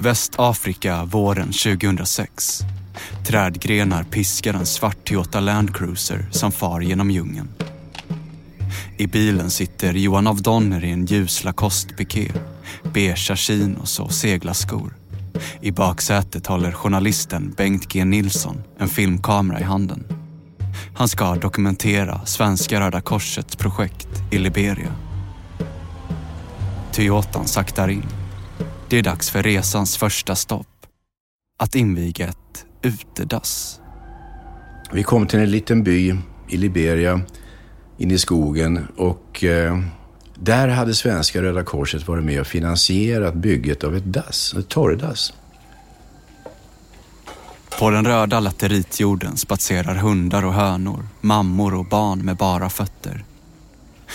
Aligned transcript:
Västafrika 0.00 1.04
våren 1.04 1.52
2006. 1.52 2.60
Trädgrenar 3.26 4.04
piskar 4.04 4.54
en 4.54 4.66
svart 4.66 5.04
Toyota 5.04 5.40
Land 5.40 5.76
Cruiser 5.76 6.28
som 6.30 6.52
far 6.52 6.80
genom 6.80 7.10
djungeln. 7.10 7.48
I 8.96 9.06
bilen 9.06 9.50
sitter 9.50 9.92
Johan 9.92 10.26
af 10.26 10.42
Donner 10.42 10.84
i 10.84 10.90
en 10.90 11.06
ljus 11.06 11.44
Lacoste-piké, 11.44 12.32
beiga 12.94 13.36
chinos 13.36 14.00
och 14.00 14.12
seglarskor. 14.12 14.94
I 15.60 15.72
baksätet 15.72 16.46
håller 16.46 16.72
journalisten 16.72 17.54
Bengt 17.56 17.92
G 17.92 18.04
Nilsson 18.04 18.62
en 18.78 18.88
filmkamera 18.88 19.60
i 19.60 19.62
handen. 19.62 20.04
Han 20.94 21.08
ska 21.08 21.34
dokumentera 21.34 22.26
Svenska 22.26 22.80
Röda 22.80 23.00
Korsets 23.00 23.56
projekt 23.56 24.08
i 24.30 24.38
Liberia. 24.38 24.92
Toyotan 26.92 27.46
saktar 27.46 27.88
in. 27.88 28.17
Det 28.90 28.98
är 28.98 29.02
dags 29.02 29.30
för 29.30 29.42
resans 29.42 29.96
första 29.96 30.34
stopp. 30.34 30.86
Att 31.58 31.74
inviga 31.74 32.28
ett 32.28 32.64
utedass. 32.82 33.80
Vi 34.92 35.02
kom 35.02 35.26
till 35.26 35.38
en 35.38 35.50
liten 35.50 35.82
by 35.82 36.16
i 36.48 36.56
Liberia, 36.56 37.20
in 37.98 38.10
i 38.10 38.18
skogen 38.18 38.86
och 38.96 39.44
eh, 39.44 39.82
där 40.34 40.68
hade 40.68 40.94
Svenska 40.94 41.42
Röda 41.42 41.64
Korset 41.64 42.08
varit 42.08 42.24
med 42.24 42.40
och 42.40 42.46
finansierat 42.46 43.34
bygget 43.34 43.84
av 43.84 43.96
ett 43.96 44.12
dass, 44.12 44.54
ett 44.54 44.68
torrdass. 44.68 45.32
På 47.78 47.90
den 47.90 48.06
röda 48.06 48.40
lateritjorden 48.40 49.36
spatserar 49.36 49.94
hundar 49.94 50.44
och 50.44 50.54
hönor, 50.54 51.08
mammor 51.20 51.74
och 51.74 51.86
barn 51.86 52.18
med 52.24 52.36
bara 52.36 52.70
fötter. 52.70 53.24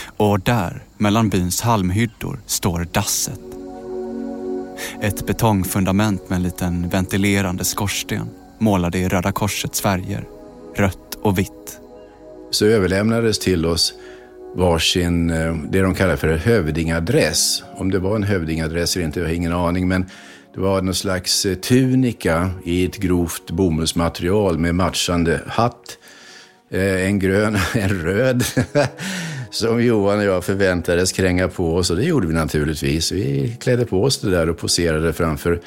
Och 0.06 0.40
där, 0.40 0.84
mellan 0.98 1.30
byns 1.30 1.62
halmhyddor, 1.62 2.40
står 2.46 2.88
dasset. 2.92 3.53
Ett 5.02 5.26
betongfundament 5.26 6.30
med 6.30 6.36
en 6.36 6.44
liten 6.44 6.90
ventilerande 6.90 7.64
skorsten 7.64 8.30
målade 8.60 8.98
i 8.98 9.08
Röda 9.08 9.32
Korsets 9.32 9.82
färger, 9.82 10.28
rött 10.76 11.16
och 11.22 11.40
vitt. 11.40 11.80
Så 12.52 12.66
överlämnades 12.66 13.40
till 13.40 13.66
oss 13.66 13.94
varsin, 14.56 15.30
eh, 15.30 15.56
det 15.56 15.82
de 15.82 15.96
kallar 15.96 16.16
för 16.16 16.28
en 16.28 16.40
hövdingadress. 16.40 17.64
Om 17.76 17.92
det 17.92 18.00
var 18.00 18.16
en 18.16 18.24
hövdingadress 18.24 18.96
eller 18.96 19.06
inte, 19.06 19.20
jag 19.20 19.28
har 19.28 19.34
ingen 19.34 19.54
aning. 19.54 19.88
Men 19.88 20.10
det 20.54 20.60
var 20.60 20.82
någon 20.82 20.96
slags 20.96 21.46
eh, 21.46 21.56
tunika 21.56 22.52
i 22.66 22.86
ett 22.86 22.98
grovt 22.98 23.52
bomullsmaterial 23.52 24.58
med 24.58 24.76
matchande 24.76 25.42
hatt. 25.48 25.98
Eh, 26.72 27.06
en 27.06 27.20
grön, 27.20 27.58
en 27.74 27.90
röd. 27.90 28.44
Som 29.54 29.84
Johan 29.84 30.18
och 30.18 30.24
jag 30.24 30.44
förväntades 30.44 31.12
kränga 31.12 31.48
på 31.48 31.76
oss 31.76 31.90
och 31.90 31.98
det 31.98 32.04
gjorde 32.04 32.28
vi 32.28 32.34
naturligtvis. 32.34 33.12
Vi 33.12 33.58
klädde 33.60 33.86
på 33.86 34.04
oss 34.04 34.22
det 34.22 34.30
där 34.30 34.50
och 34.50 34.58
poserade 34.58 35.14
framför 35.14 35.62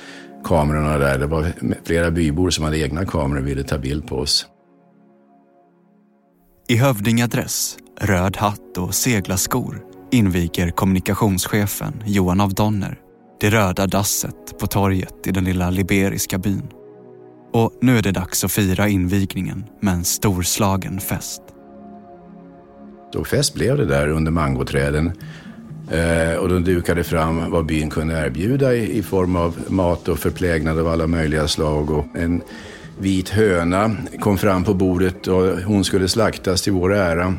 kamerorna 0.44 0.98
där. 0.98 1.18
Det 1.18 1.26
var 1.26 1.52
flera 1.84 2.10
bybor 2.10 2.50
som 2.50 2.64
hade 2.64 2.78
egna 2.78 3.04
kameror 3.04 3.40
och 3.40 3.48
ville 3.48 3.62
ta 3.62 3.78
bild 3.78 4.08
på 4.08 4.16
oss. 4.16 4.46
I 6.68 6.76
hövdingadress, 6.76 7.76
röd 8.00 8.36
hatt 8.36 8.78
och 8.78 8.94
seglarskor 8.94 9.82
inviger 10.10 10.70
kommunikationschefen 10.70 12.02
Johan 12.06 12.40
av 12.40 12.54
Donner 12.54 12.98
det 13.40 13.50
röda 13.50 13.86
dasset 13.86 14.58
på 14.58 14.66
torget 14.66 15.26
i 15.26 15.30
den 15.30 15.44
lilla 15.44 15.70
liberiska 15.70 16.38
byn. 16.38 16.68
Och 17.52 17.72
nu 17.82 17.98
är 17.98 18.02
det 18.02 18.12
dags 18.12 18.44
att 18.44 18.52
fira 18.52 18.88
invigningen 18.88 19.64
med 19.80 19.94
en 19.94 20.04
storslagen 20.04 21.00
fest. 21.00 21.42
Och 23.16 23.26
fest 23.26 23.54
blev 23.54 23.76
det 23.76 23.86
där 23.86 24.08
under 24.08 24.32
mangoträden. 24.32 25.12
Eh, 25.90 26.34
och 26.34 26.48
de 26.48 26.64
dukade 26.64 27.04
fram 27.04 27.50
vad 27.50 27.66
byn 27.66 27.90
kunde 27.90 28.26
erbjuda 28.26 28.74
i, 28.74 28.98
i, 28.98 29.02
form 29.02 29.36
av 29.36 29.56
mat 29.68 30.08
och 30.08 30.18
förplägnad 30.18 30.78
av 30.78 30.88
alla 30.88 31.06
möjliga 31.06 31.48
slag. 31.48 31.90
Och 31.90 32.06
en 32.14 32.42
vit 32.98 33.28
höna 33.28 33.96
kom 34.20 34.38
fram 34.38 34.64
på 34.64 34.74
bordet 34.74 35.26
och 35.26 35.60
hon 35.60 35.84
skulle 35.84 36.08
slaktas 36.08 36.62
till 36.62 36.72
vår 36.72 36.94
ära. 36.94 37.34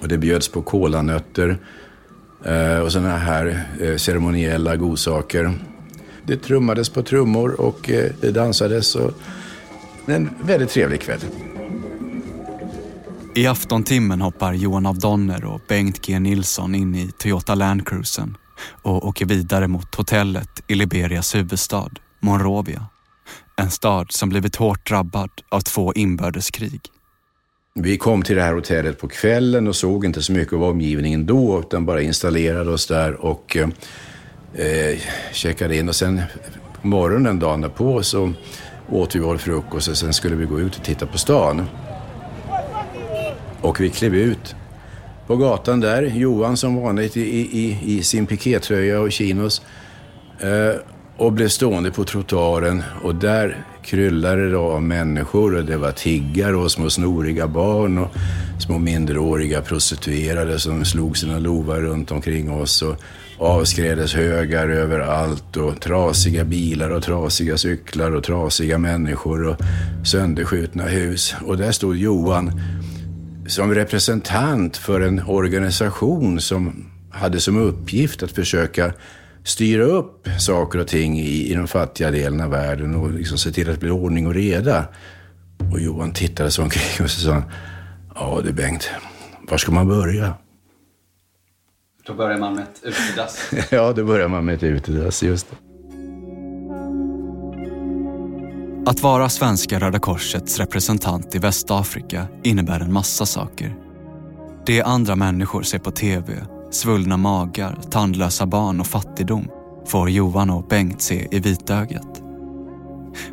Och 0.00 0.08
det 0.08 0.18
bjöds 0.18 0.48
på 0.48 0.62
kolanötter 0.62 1.58
eh, 2.44 2.78
och 2.78 2.92
sådana 2.92 3.16
här 3.16 3.62
eh, 3.80 3.96
ceremoniella 3.96 4.76
godsaker. 4.76 5.52
Det 6.26 6.36
trummades 6.36 6.88
på 6.88 7.02
trummor 7.02 7.60
och 7.60 7.90
eh, 7.90 8.10
det 8.20 8.30
dansades. 8.30 8.94
Och 8.94 9.12
en 10.06 10.30
väldigt 10.42 10.70
trevlig 10.70 11.00
kväll. 11.00 11.20
I 13.36 13.46
aftontimmen 13.46 14.20
hoppar 14.20 14.52
Johan 14.52 14.86
av 14.86 14.98
Donner 14.98 15.44
och 15.44 15.60
Bengt 15.68 16.06
G 16.06 16.18
Nilsson 16.18 16.74
in 16.74 16.94
i 16.94 17.10
Toyota 17.18 17.54
Land 17.54 17.88
Cruisen 17.88 18.36
och 18.82 19.06
åker 19.06 19.26
vidare 19.26 19.68
mot 19.68 19.94
hotellet 19.94 20.48
i 20.68 20.74
Liberias 20.74 21.34
huvudstad, 21.34 21.90
Monrovia. 22.20 22.86
En 23.56 23.70
stad 23.70 24.06
som 24.10 24.28
blivit 24.28 24.56
hårt 24.56 24.88
drabbad 24.88 25.30
av 25.48 25.60
två 25.60 25.92
inbördeskrig. 25.94 26.80
Vi 27.74 27.98
kom 27.98 28.22
till 28.22 28.36
det 28.36 28.42
här 28.42 28.54
hotellet 28.54 29.00
på 29.00 29.08
kvällen 29.08 29.68
och 29.68 29.76
såg 29.76 30.04
inte 30.04 30.22
så 30.22 30.32
mycket 30.32 30.52
av 30.54 30.64
omgivningen 30.64 31.26
då, 31.26 31.60
utan 31.60 31.86
bara 31.86 32.02
installerade 32.02 32.70
oss 32.70 32.86
där 32.86 33.12
och 33.14 33.56
eh, 33.56 34.98
checkade 35.32 35.76
in. 35.76 35.88
Och 35.88 35.96
sen 35.96 36.22
på 36.80 36.88
morgonen 36.88 37.38
dagen 37.38 37.60
därpå 37.60 38.02
så 38.02 38.32
åt 38.88 39.16
vi 39.16 39.20
vår 39.20 39.36
frukost 39.36 39.88
och 39.88 39.96
sen 39.96 40.14
skulle 40.14 40.36
vi 40.36 40.44
gå 40.44 40.60
ut 40.60 40.76
och 40.76 40.84
titta 40.84 41.06
på 41.06 41.18
stan. 41.18 41.66
Och 43.60 43.80
vi 43.80 43.90
klev 43.90 44.14
ut 44.14 44.54
på 45.26 45.36
gatan 45.36 45.80
där, 45.80 46.02
Johan 46.02 46.56
som 46.56 46.76
vanligt 46.82 47.16
i, 47.16 47.20
i, 47.20 47.78
i 47.84 48.02
sin 48.02 48.26
pikétröja 48.26 49.00
och 49.00 49.12
chinos. 49.12 49.62
Eh, 50.40 50.80
och 51.16 51.32
blev 51.32 51.48
stående 51.48 51.90
på 51.90 52.04
trottoaren 52.04 52.82
och 53.02 53.14
där 53.14 53.64
kryllade 53.84 54.50
det 54.50 54.56
av 54.56 54.82
människor 54.82 55.54
och 55.54 55.64
det 55.64 55.76
var 55.76 55.92
tiggare 55.92 56.56
och 56.56 56.72
små 56.72 56.90
snoriga 56.90 57.46
barn 57.46 57.98
och 57.98 58.08
små 58.58 58.78
minderåriga 58.78 59.62
prostituerade 59.62 60.58
som 60.58 60.84
slog 60.84 61.18
sina 61.18 61.38
lovar 61.38 61.80
runt 61.80 62.10
omkring 62.10 62.50
oss 62.50 62.82
och 62.82 62.96
avskrädeshögar 63.38 64.68
överallt 64.68 65.56
och 65.56 65.80
trasiga 65.80 66.44
bilar 66.44 66.90
och 66.90 67.02
trasiga 67.02 67.56
cyklar 67.56 68.10
och 68.10 68.24
trasiga 68.24 68.78
människor 68.78 69.46
och 69.48 69.56
sönderskjutna 70.04 70.84
hus. 70.84 71.34
Och 71.44 71.56
där 71.56 71.72
stod 71.72 71.96
Johan 71.96 72.60
som 73.46 73.74
representant 73.74 74.76
för 74.76 75.00
en 75.00 75.22
organisation 75.26 76.40
som 76.40 76.90
hade 77.10 77.40
som 77.40 77.56
uppgift 77.56 78.22
att 78.22 78.32
försöka 78.32 78.92
styra 79.44 79.84
upp 79.84 80.28
saker 80.38 80.78
och 80.78 80.88
ting 80.88 81.18
i, 81.18 81.50
i 81.50 81.54
de 81.54 81.68
fattiga 81.68 82.10
delarna 82.10 82.44
av 82.44 82.50
världen 82.50 82.94
och 82.94 83.10
liksom 83.12 83.38
se 83.38 83.52
till 83.52 83.68
att 83.68 83.74
det 83.74 83.80
blir 83.80 83.90
ordning 83.90 84.26
och 84.26 84.34
reda. 84.34 84.88
Och 85.72 85.80
Johan 85.80 86.12
tittade 86.12 86.50
sig 86.50 86.64
omkring 86.64 87.04
och 87.04 87.10
så 87.10 87.20
sa 87.20 87.42
ja 88.14 88.40
du 88.44 88.52
Bengt, 88.52 88.90
var 89.48 89.58
ska 89.58 89.72
man 89.72 89.88
börja? 89.88 90.34
Då 92.06 92.14
börjar 92.14 92.38
man 92.38 92.54
med 92.54 92.62
ett 92.62 92.82
utedass. 92.82 93.50
ja, 93.70 93.92
då 93.92 94.04
börjar 94.04 94.28
man 94.28 94.44
med 94.44 94.54
ett 94.54 94.62
utedass, 94.62 95.22
just 95.22 95.50
det. 95.50 95.65
Att 98.86 99.02
vara 99.02 99.28
Svenska 99.28 99.78
Röda 99.78 99.98
Korsets 99.98 100.58
representant 100.58 101.34
i 101.34 101.38
Västafrika 101.38 102.26
innebär 102.42 102.80
en 102.80 102.92
massa 102.92 103.26
saker. 103.26 103.76
Det 104.66 104.82
andra 104.82 105.16
människor 105.16 105.62
ser 105.62 105.78
på 105.78 105.90
TV 105.90 106.46
svullna 106.70 107.16
magar, 107.16 107.78
tandlösa 107.90 108.46
barn 108.46 108.80
och 108.80 108.86
fattigdom 108.86 109.48
får 109.86 110.10
Johan 110.10 110.50
och 110.50 110.68
Bengt 110.68 111.02
se 111.02 111.28
i 111.30 111.40
vitögat. 111.40 112.22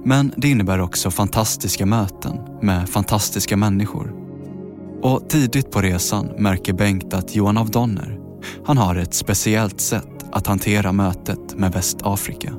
Men 0.03 0.33
det 0.37 0.49
innebär 0.49 0.81
också 0.81 1.11
fantastiska 1.11 1.85
möten 1.85 2.39
med 2.61 2.89
fantastiska 2.89 3.57
människor. 3.57 4.13
Och 5.01 5.29
tidigt 5.29 5.71
på 5.71 5.81
resan 5.81 6.27
märker 6.37 6.73
Bengt 6.73 7.13
att 7.13 7.35
Johan 7.35 7.57
av 7.57 7.71
Donner, 7.71 8.19
han 8.65 8.77
har 8.77 8.95
ett 8.95 9.13
speciellt 9.13 9.81
sätt 9.81 10.25
att 10.31 10.47
hantera 10.47 10.91
mötet 10.91 11.55
med 11.55 11.71
Västafrika. 11.71 12.53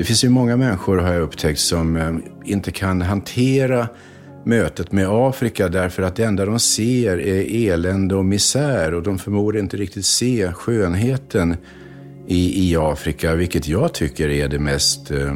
Det 0.00 0.04
finns 0.04 0.24
ju 0.24 0.28
många 0.28 0.56
människor 0.56 0.98
har 0.98 1.12
jag 1.12 1.22
upptäckt 1.22 1.60
som 1.60 1.96
eh, 1.96 2.14
inte 2.44 2.70
kan 2.70 3.02
hantera 3.02 3.88
mötet 4.44 4.92
med 4.92 5.08
Afrika 5.08 5.68
därför 5.68 6.02
att 6.02 6.16
det 6.16 6.24
enda 6.24 6.44
de 6.44 6.58
ser 6.58 7.20
är 7.20 7.72
elände 7.72 8.14
och 8.14 8.24
misär 8.24 8.94
och 8.94 9.02
de 9.02 9.18
förmår 9.18 9.58
inte 9.58 9.76
riktigt 9.76 10.06
se 10.06 10.52
skönheten 10.52 11.56
i, 12.26 12.70
i 12.70 12.76
Afrika, 12.76 13.34
vilket 13.34 13.68
jag 13.68 13.94
tycker 13.94 14.28
är 14.28 14.48
det 14.48 14.58
mest 14.58 15.10
eh, 15.10 15.34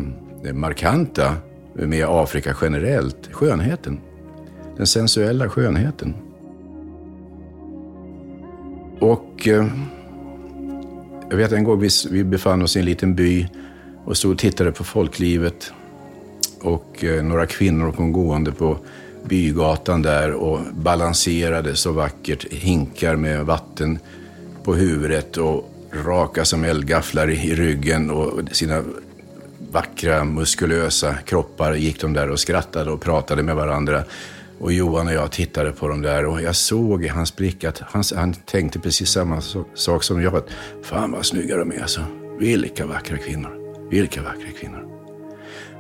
markanta 0.53 1.37
med 1.75 2.07
Afrika 2.09 2.57
generellt. 2.63 3.29
Skönheten. 3.33 4.01
Den 4.77 4.87
sensuella 4.87 5.49
skönheten. 5.49 6.15
Och 9.01 9.49
eh, 9.49 9.67
jag 11.31 11.37
vet 11.37 11.53
en 11.53 11.65
gång 11.65 11.81
vi, 11.81 11.89
vi 12.11 12.25
befann 12.25 12.63
oss 12.63 12.77
i 12.77 12.79
en 12.79 12.85
liten 12.85 13.15
by 13.15 13.47
och 14.05 14.17
stod 14.17 14.33
och 14.33 14.39
tittade 14.39 14.73
på 14.73 14.85
folklivet 14.85 15.73
och 16.61 17.05
eh, 17.05 17.23
några 17.23 17.47
kvinnor 17.47 17.93
kom 17.93 18.13
gående 18.13 18.53
på 18.53 18.79
bygatan 19.25 20.03
där 20.03 20.33
och 20.33 20.61
balanserade 20.73 21.77
så 21.77 21.93
vackert, 21.93 22.53
hinkar 22.53 23.17
med 23.17 23.47
vatten 23.47 23.99
på 24.63 24.75
huvudet 24.75 25.37
och 25.37 25.71
raka 26.05 26.45
som 26.45 26.65
eldgafflar 26.65 27.31
i 27.31 27.55
ryggen 27.55 28.11
och 28.11 28.41
sina 28.53 28.83
vackra, 29.71 30.25
muskulösa 30.25 31.15
kroppar 31.15 31.75
gick 31.75 32.01
de 32.01 32.13
där 32.13 32.31
och 32.31 32.41
skrattade 32.41 32.91
och 32.91 33.01
pratade 33.01 33.43
med 33.43 33.57
varandra. 33.57 34.05
Och 34.59 34.73
Johan 34.73 35.07
och 35.07 35.13
jag 35.13 35.33
tittade 35.33 35.73
på 35.73 35.89
dem 35.89 36.03
där 36.03 36.25
och 36.25 36.43
jag 36.43 36.57
såg 36.57 37.05
i 37.05 37.09
hans 37.09 37.37
blick 37.37 37.65
att 37.65 37.79
han, 37.79 38.03
han 38.17 38.35
tänkte 38.35 38.79
precis 38.79 39.11
samma 39.11 39.41
sak 39.75 40.03
som 40.03 40.23
jag. 40.23 40.37
Att, 40.37 40.49
Fan 40.83 41.13
vad 41.13 41.27
snygga 41.27 41.57
de 41.57 41.73
är 41.73 41.83
alltså. 41.83 42.01
Vilka 42.39 42.87
vackra 42.87 43.19
kvinnor. 43.19 43.64
Vilka 43.91 44.23
vackra 44.23 44.51
kvinnor. 44.61 44.95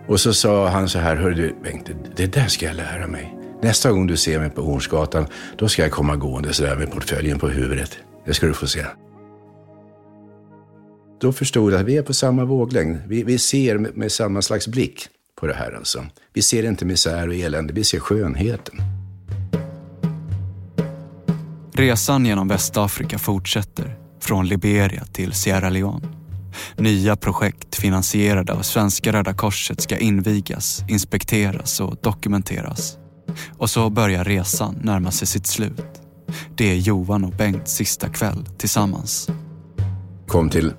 Och 0.07 0.21
så 0.21 0.35
sa 0.35 0.69
han 0.69 0.89
så 0.89 0.99
här, 0.99 1.17
hörru 1.17 1.35
du 1.35 1.55
Bengt, 1.63 1.91
det 2.17 2.27
där 2.27 2.47
ska 2.47 2.67
jag 2.67 2.77
lära 2.77 3.07
mig. 3.07 3.35
Nästa 3.63 3.93
gång 3.93 4.07
du 4.07 4.17
ser 4.17 4.39
mig 4.39 4.51
på 4.51 4.63
Hornsgatan, 4.63 5.27
då 5.59 5.69
ska 5.69 5.83
jag 5.83 5.91
komma 5.91 6.17
gående 6.17 6.53
sådär 6.53 6.77
med 6.77 6.93
portföljen 6.93 7.39
på 7.39 7.49
huvudet. 7.49 7.99
Det 8.27 8.35
ska 8.35 8.47
du 8.47 8.55
få 8.55 8.67
se. 8.67 8.85
Då 11.21 11.33
förstod 11.33 11.73
jag 11.73 11.81
att 11.81 11.87
vi 11.87 11.97
är 11.97 12.03
på 12.03 12.15
samma 12.15 12.45
våglängd. 12.45 12.99
Vi, 13.07 13.23
vi 13.23 13.39
ser 13.39 13.79
med, 13.79 13.97
med, 13.97 14.13
samma 14.13 14.43
slags 14.43 14.69
blick 14.69 15.09
på 15.41 15.47
det 15.47 15.55
här 15.55 15.73
alltså. 15.73 16.07
Vi 16.33 16.43
ser 16.43 16.65
inte 16.65 16.85
misär 16.85 17.29
och 17.29 17.35
elände, 17.35 17.73
vi 17.73 17.85
ser 17.85 17.99
skönheten. 17.99 18.75
Resan 21.73 22.27
genom 22.27 22.49
Västafrika 22.49 23.19
fortsätter, 23.19 23.97
från 24.21 24.49
Liberia 24.49 25.05
till 25.05 25.33
Sierra 25.33 25.71
Leone. 25.71 26.24
Nya 26.77 27.17
projekt 27.17 27.75
finansierade 27.77 28.53
av 28.53 28.63
Svenska 28.63 29.13
Röda 29.13 29.35
Korset 29.35 29.81
ska 29.81 29.97
invigas, 29.97 30.85
inspekteras 30.89 31.81
och 31.81 31.97
dokumenteras. 32.03 32.99
Och 33.59 33.71
så 33.71 33.91
börjar 33.91 34.25
resan 34.25 34.79
närma 34.83 35.11
sig 35.11 35.29
sitt 35.29 35.47
slut. 35.47 36.01
Det 36.57 36.71
är 36.71 36.75
Johan 36.75 37.25
och 37.25 37.33
Bengts 37.33 37.75
sista 37.75 38.09
kväll 38.09 38.49
tillsammans. 38.59 39.29
Kom 40.27 40.51
till 40.51 40.73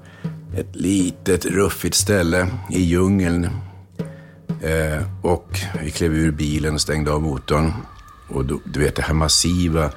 ett 0.57 0.75
litet 0.75 1.45
ruffigt 1.45 1.95
ställe 1.95 2.47
i 2.69 2.81
djungeln. 2.81 3.49
Eh, 4.61 5.03
och 5.21 5.59
vi 5.83 5.91
klev 5.91 6.13
ur 6.13 6.31
bilen 6.31 6.79
stängde 6.79 7.11
av 7.11 7.21
motorn. 7.21 7.73
Och 8.29 8.45
då, 8.45 8.59
du 8.73 8.79
vet 8.79 8.95
det 8.95 9.01
här 9.01 9.13
massiva 9.13 9.91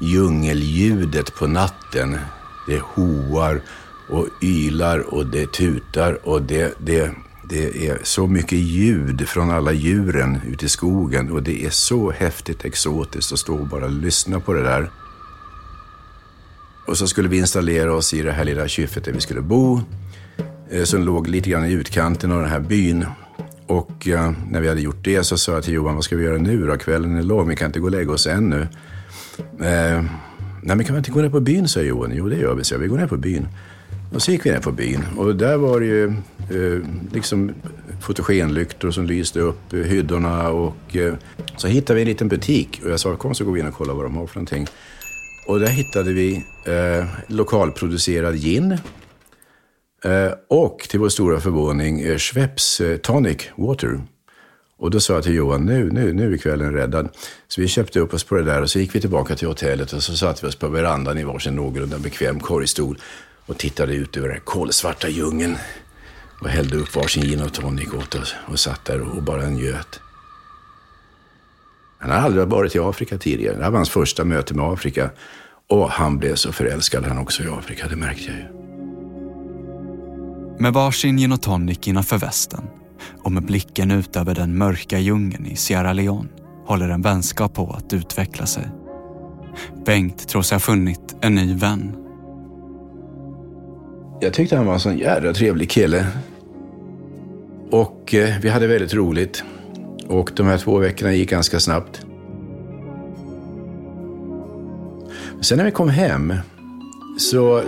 djungelljudet 0.00 1.34
på 1.34 1.46
natten. 1.46 2.18
Det 2.66 2.80
hoar 2.80 3.62
och 4.10 4.28
ylar 4.42 5.14
och 5.14 5.26
det 5.26 5.52
tutar 5.52 6.28
och 6.28 6.42
det, 6.42 6.74
det, 6.78 7.10
det 7.48 7.88
är 7.88 7.98
så 8.02 8.26
mycket 8.26 8.58
ljud 8.58 9.28
från 9.28 9.50
alla 9.50 9.72
djuren 9.72 10.40
ute 10.48 10.66
i 10.66 10.68
skogen 10.68 11.30
och 11.30 11.42
det 11.42 11.64
är 11.64 11.70
så 11.70 12.10
häftigt 12.10 12.64
exotiskt 12.64 13.32
att 13.32 13.38
stå 13.38 13.56
och 13.56 13.66
bara 13.66 13.86
lyssna 13.86 14.40
på 14.40 14.52
det 14.52 14.62
där. 14.62 14.90
Och 16.86 16.98
så 16.98 17.06
skulle 17.06 17.28
vi 17.28 17.38
installera 17.38 17.94
oss 17.94 18.14
i 18.14 18.22
det 18.22 18.32
här 18.32 18.44
lilla 18.44 18.68
kyffet 18.68 19.04
där 19.04 19.12
vi 19.12 19.20
skulle 19.20 19.40
bo, 19.40 19.80
eh, 20.70 20.84
som 20.84 21.02
låg 21.02 21.28
lite 21.28 21.50
grann 21.50 21.64
i 21.64 21.72
utkanten 21.72 22.32
av 22.32 22.40
den 22.40 22.50
här 22.50 22.60
byn. 22.60 23.06
Och 23.66 24.08
eh, 24.08 24.32
när 24.50 24.60
vi 24.60 24.68
hade 24.68 24.80
gjort 24.80 25.04
det 25.04 25.24
så 25.24 25.38
sa 25.38 25.52
jag 25.52 25.64
till 25.64 25.74
Johan, 25.74 25.94
vad 25.94 26.04
ska 26.04 26.16
vi 26.16 26.24
göra 26.24 26.38
nu 26.38 26.66
då? 26.66 26.76
Kvällen 26.76 27.16
är 27.16 27.22
lång, 27.22 27.48
vi 27.48 27.56
kan 27.56 27.66
inte 27.66 27.80
gå 27.80 27.86
och 27.86 27.90
lägga 27.90 28.12
oss 28.12 28.26
ännu. 28.26 28.68
Eh, 29.60 30.04
Nej, 30.62 30.76
men 30.76 30.84
kan 30.84 30.94
vi 30.94 30.98
inte 30.98 31.10
gå 31.10 31.20
ner 31.20 31.30
på 31.30 31.40
byn, 31.40 31.68
sa 31.68 31.80
Johan. 31.80 32.12
Jo, 32.14 32.28
det 32.28 32.36
gör 32.36 32.54
vi, 32.54 32.64
så 32.64 32.78
vi 32.78 32.86
går 32.86 32.96
ner 32.96 33.06
på 33.06 33.16
byn. 33.16 33.48
Och 34.14 34.22
så 34.22 34.30
gick 34.30 34.46
vi 34.46 34.50
ner 34.50 34.60
på 34.60 34.72
byn 34.72 35.04
och 35.16 35.36
där 35.36 35.56
var 35.56 35.80
det 35.80 35.86
ju 35.86 36.04
eh, 36.50 36.84
liksom 37.12 37.52
fotogenlyktor 38.00 38.90
som 38.90 39.06
lyste 39.06 39.40
upp 39.40 39.72
eh, 39.72 39.80
hyddorna 39.80 40.48
och 40.50 40.96
eh, 40.96 41.14
så 41.56 41.68
hittade 41.68 41.94
vi 41.94 42.02
en 42.02 42.08
liten 42.08 42.28
butik 42.28 42.80
och 42.84 42.90
jag 42.90 43.00
sa 43.00 43.16
kom 43.16 43.34
så 43.34 43.44
går 43.44 43.52
vi 43.52 43.60
in 43.60 43.66
och 43.66 43.74
kollar 43.74 43.94
vad 43.94 44.04
de 44.04 44.16
har 44.16 44.26
för 44.26 44.36
någonting. 44.36 44.66
Och 45.46 45.60
där 45.60 45.66
hittade 45.68 46.12
vi 46.12 46.44
eh, 46.66 47.06
lokalproducerad 47.26 48.34
gin 48.34 48.72
eh, 50.04 50.32
och 50.48 50.86
till 50.90 51.00
vår 51.00 51.08
stora 51.08 51.40
förvåning 51.40 52.00
eh, 52.00 52.18
Schweppes 52.18 52.80
eh, 52.80 52.96
Tonic 52.96 53.48
Water. 53.56 54.00
Och 54.78 54.90
då 54.90 55.00
sa 55.00 55.14
jag 55.14 55.22
till 55.22 55.34
Johan, 55.34 55.64
nu, 55.64 55.90
nu, 55.92 56.12
nu 56.12 56.32
är 56.34 56.38
kvällen 56.38 56.72
räddad. 56.72 57.08
Så 57.48 57.60
vi 57.60 57.68
köpte 57.68 58.00
upp 58.00 58.14
oss 58.14 58.24
på 58.24 58.34
det 58.34 58.42
där 58.42 58.62
och 58.62 58.70
så 58.70 58.78
gick 58.78 58.94
vi 58.94 59.00
tillbaka 59.00 59.36
till 59.36 59.48
hotellet 59.48 59.92
och 59.92 60.02
så 60.02 60.16
satte 60.16 60.46
vi 60.46 60.48
oss 60.48 60.56
på 60.56 60.68
verandan 60.68 61.18
i 61.18 61.24
varsin 61.24 61.54
någorlunda 61.54 61.98
bekväm 61.98 62.40
korgstol 62.40 62.98
och 63.46 63.58
tittade 63.58 63.94
ut 63.94 64.16
över 64.16 64.28
den 64.28 64.40
kolsvarta 64.44 65.08
djungeln 65.08 65.56
och 66.40 66.48
hällde 66.48 66.76
upp 66.76 66.96
varsin 66.96 67.22
gin 67.22 67.42
och 67.42 67.52
tonic 67.52 67.94
åt 67.94 68.14
oss 68.14 68.34
och 68.46 68.58
satt 68.58 68.84
där 68.84 69.00
och 69.00 69.22
bara 69.22 69.48
njöt. 69.48 70.00
Han 71.98 72.10
hade 72.10 72.22
aldrig 72.22 72.48
varit 72.48 72.74
i 72.74 72.78
Afrika 72.78 73.18
tidigare. 73.18 73.56
Det 73.56 73.62
här 73.62 73.70
var 73.70 73.78
hans 73.78 73.90
första 73.90 74.24
möte 74.24 74.54
med 74.54 74.64
Afrika. 74.64 75.10
Och 75.68 75.90
han 75.90 76.18
blev 76.18 76.34
så 76.34 76.52
förälskad 76.52 77.04
han 77.04 77.18
också 77.18 77.42
i 77.42 77.48
Afrika, 77.48 77.88
det 77.88 77.96
märkte 77.96 78.24
jag 78.24 78.36
ju. 78.36 78.44
Med 80.58 80.72
varsin 80.72 81.16
gin 81.16 81.32
och 81.32 81.42
tonic 81.42 81.78
innanför 81.88 82.18
västen 82.18 82.64
och 83.22 83.32
med 83.32 83.42
blicken 83.42 83.90
ut 83.90 84.16
över 84.16 84.34
den 84.34 84.58
mörka 84.58 84.98
djungeln 84.98 85.46
i 85.46 85.56
Sierra 85.56 85.92
Leone 85.92 86.28
håller 86.66 86.88
en 86.88 87.02
vänskap 87.02 87.54
på 87.54 87.72
att 87.72 87.92
utveckla 87.92 88.46
sig. 88.46 88.68
Bengt 89.86 90.28
tror 90.28 90.42
sig 90.42 90.54
ha 90.54 90.60
funnit 90.60 91.16
en 91.20 91.34
ny 91.34 91.54
vän 91.54 91.96
jag 94.20 94.32
tyckte 94.32 94.56
han 94.56 94.66
var 94.66 94.74
en 94.74 94.80
sån 94.80 94.98
jävla 94.98 95.32
trevlig 95.32 95.70
kille. 95.70 96.06
Och 97.70 98.14
eh, 98.14 98.34
vi 98.42 98.48
hade 98.48 98.66
väldigt 98.66 98.94
roligt. 98.94 99.44
Och 100.06 100.30
de 100.36 100.46
här 100.46 100.58
två 100.58 100.78
veckorna 100.78 101.12
gick 101.12 101.30
ganska 101.30 101.60
snabbt. 101.60 102.00
Sen 105.40 105.58
när 105.58 105.64
vi 105.64 105.70
kom 105.70 105.88
hem 105.88 106.34
så 107.18 107.62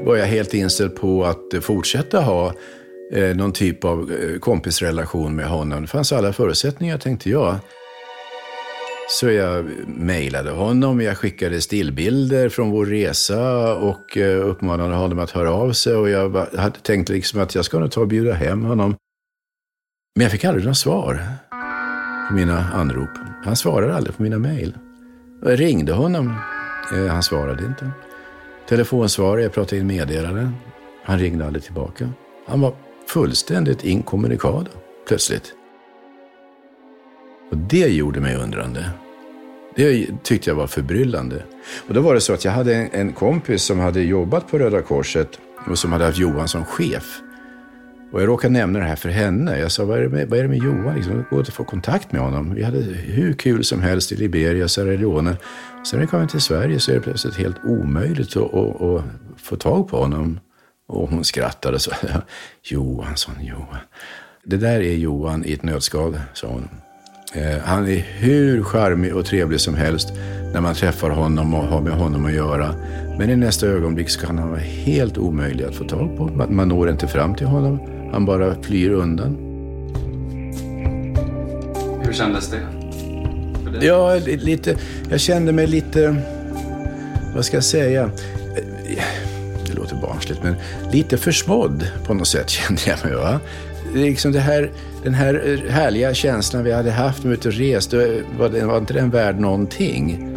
var 0.00 0.16
jag 0.16 0.26
helt 0.26 0.54
inställd 0.54 0.96
på 0.96 1.24
att 1.24 1.54
eh, 1.54 1.60
fortsätta 1.60 2.20
ha 2.20 2.54
eh, 3.12 3.36
någon 3.36 3.52
typ 3.52 3.84
av 3.84 4.12
eh, 4.12 4.38
kompisrelation 4.38 5.36
med 5.36 5.46
honom. 5.46 5.82
Det 5.82 5.88
fanns 5.88 6.12
alla 6.12 6.32
förutsättningar 6.32 6.98
tänkte 6.98 7.30
jag. 7.30 7.56
Så 9.08 9.30
jag 9.30 9.64
mejlade 9.86 10.50
honom, 10.50 11.00
jag 11.00 11.18
skickade 11.18 11.60
stillbilder 11.60 12.48
från 12.48 12.70
vår 12.70 12.86
resa 12.86 13.74
och 13.74 14.16
eh, 14.16 14.48
uppmanade 14.48 14.94
honom 14.94 15.18
att 15.18 15.30
höra 15.30 15.52
av 15.52 15.72
sig. 15.72 15.94
Och 15.94 16.10
jag 16.10 16.46
hade 16.56 16.78
tänkt 16.78 17.08
liksom 17.08 17.40
att 17.40 17.54
jag 17.54 17.64
ska 17.64 17.78
nog 17.78 17.90
ta 17.90 18.00
och 18.00 18.08
bjuda 18.08 18.32
hem 18.32 18.64
honom. 18.64 18.96
Men 20.16 20.22
jag 20.22 20.32
fick 20.32 20.44
aldrig 20.44 20.64
några 20.64 20.74
svar 20.74 21.22
på 22.28 22.34
mina 22.34 22.70
anrop. 22.72 23.10
Han 23.44 23.56
svarade 23.56 23.94
aldrig 23.94 24.16
på 24.16 24.22
mina 24.22 24.38
mejl. 24.38 24.74
Jag 25.42 25.60
ringde 25.60 25.92
honom. 25.92 26.34
Eh, 26.94 27.06
han 27.06 27.22
svarade 27.22 27.64
inte. 27.64 27.90
Telefonsvarare 28.68 29.42
jag 29.42 29.52
pratade 29.52 29.80
in 29.80 29.86
meddelanden. 29.86 30.54
Han 31.04 31.18
ringde 31.18 31.46
aldrig 31.46 31.64
tillbaka. 31.64 32.10
Han 32.46 32.60
var 32.60 32.74
fullständigt 33.08 33.84
inkommunikado 33.84 34.70
plötsligt. 35.08 35.54
Och 37.50 37.56
det 37.56 37.88
gjorde 37.88 38.20
mig 38.20 38.36
undrande. 38.36 38.90
Det 39.76 40.06
tyckte 40.22 40.50
jag 40.50 40.54
var 40.54 40.66
förbryllande. 40.66 41.42
Och 41.88 41.94
då 41.94 42.00
var 42.00 42.14
det 42.14 42.20
så 42.20 42.32
att 42.32 42.44
jag 42.44 42.52
hade 42.52 42.74
en, 42.74 43.12
kompis 43.12 43.62
som 43.62 43.78
hade 43.78 44.02
jobbat 44.02 44.50
på 44.50 44.58
Röda 44.58 44.82
Korset 44.82 45.38
och 45.70 45.78
som 45.78 45.92
hade 45.92 46.04
haft 46.04 46.18
Johan 46.18 46.48
som 46.48 46.64
chef. 46.64 47.20
Och 48.12 48.22
jag 48.22 48.28
råkade 48.28 48.52
nämna 48.52 48.78
det 48.78 48.84
här 48.84 48.96
för 48.96 49.08
henne. 49.08 49.58
Jag 49.58 49.72
sa, 49.72 49.84
vad 49.84 49.98
är 49.98 50.02
det 50.02 50.08
med, 50.08 50.28
vad 50.28 50.38
är 50.38 50.42
det 50.42 50.48
med 50.48 50.58
Johan? 50.58 50.94
Liksom, 50.94 51.24
gå 51.30 51.36
och 51.36 51.46
få 51.46 51.64
kontakt 51.64 52.12
med 52.12 52.20
honom. 52.20 52.54
Vi 52.54 52.62
hade 52.62 52.78
hur 52.78 53.32
kul 53.32 53.64
som 53.64 53.82
helst 53.82 54.12
i 54.12 54.16
Liberia, 54.16 54.68
Sierra 54.68 54.96
Leone. 54.96 55.36
Sen 55.86 55.98
när 55.98 56.06
vi 56.06 56.10
kom 56.10 56.28
till 56.28 56.40
Sverige 56.40 56.80
så 56.80 56.90
är 56.90 56.94
det 56.94 57.00
plötsligt 57.00 57.36
helt 57.36 57.56
omöjligt 57.64 58.36
att, 58.36 58.54
att, 58.54 58.82
att 58.82 59.04
få 59.36 59.56
tag 59.56 59.88
på 59.88 59.96
honom. 59.96 60.40
Och 60.88 61.10
hon 61.10 61.24
skrattade 61.24 61.74
och 61.74 61.80
sa, 61.82 61.92
Johansson, 62.62 63.34
Johan. 63.40 63.78
Det 64.44 64.56
där 64.56 64.80
är 64.80 64.94
Johan 64.96 65.44
i 65.44 65.52
ett 65.52 65.62
nötskal, 65.62 66.20
sa 66.32 66.48
hon. 66.48 66.68
Eh, 67.34 67.58
han 67.64 67.88
är 67.88 68.04
hur 68.18 68.62
charmig 68.62 69.14
och 69.16 69.26
trevlig 69.26 69.60
som 69.60 69.74
helst 69.74 70.12
när 70.52 70.60
man 70.60 70.74
träffar 70.74 71.10
honom 71.10 71.54
och 71.54 71.64
har 71.64 71.80
med 71.80 71.92
honom 71.92 72.26
att 72.26 72.32
göra. 72.32 72.74
Men 73.18 73.30
i 73.30 73.36
nästa 73.36 73.66
ögonblick 73.66 74.10
så 74.10 74.26
kan 74.26 74.38
han 74.38 74.50
vara 74.50 74.60
helt 74.60 75.18
omöjlig 75.18 75.64
att 75.64 75.74
få 75.74 75.84
tag 75.84 76.16
på. 76.16 76.46
Man, 76.50 76.68
når 76.68 76.90
inte 76.90 77.06
fram 77.06 77.34
till 77.34 77.46
honom. 77.46 77.80
Han 78.12 78.24
bara 78.26 78.62
flyr 78.62 78.90
undan. 78.90 79.36
Hur 82.04 82.12
kändes 82.12 82.50
det? 82.50 82.60
Ja, 83.86 84.14
lite... 84.26 84.76
Jag 85.10 85.20
kände 85.20 85.52
mig 85.52 85.66
lite... 85.66 86.16
Vad 87.34 87.44
ska 87.44 87.56
jag 87.56 87.64
säga? 87.64 88.10
Det 89.66 89.74
låter 89.74 89.96
barnsligt, 89.96 90.42
men 90.42 90.54
lite 90.92 91.16
försmådd 91.16 91.86
på 92.06 92.14
något 92.14 92.28
sätt 92.28 92.50
kände 92.50 92.82
jag 92.86 93.04
mig. 93.04 93.14
Va? 93.14 93.40
Liksom 93.94 94.32
det 94.32 94.40
här, 94.40 94.70
den 95.02 95.14
här 95.14 95.62
eh, 95.64 95.70
härliga 95.72 96.14
känslan 96.14 96.64
vi 96.64 96.72
hade 96.72 96.90
haft 96.90 97.24
när 97.24 97.30
vi 97.30 97.36
ute 97.36 97.48
och 97.48 97.54
reste, 97.54 98.22
var, 98.38 98.66
var 98.66 98.78
inte 98.78 98.94
den 98.94 99.10
värd 99.10 99.40
någonting? 99.40 100.30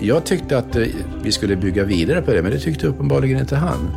Jag 0.00 0.24
tyckte 0.24 0.58
att 0.58 0.76
eh, 0.76 0.86
vi 1.22 1.32
skulle 1.32 1.56
bygga 1.56 1.84
vidare 1.84 2.22
på 2.22 2.32
det, 2.32 2.42
men 2.42 2.52
det 2.52 2.58
tyckte 2.58 2.86
uppenbarligen 2.86 3.40
inte 3.40 3.56
han. 3.56 3.96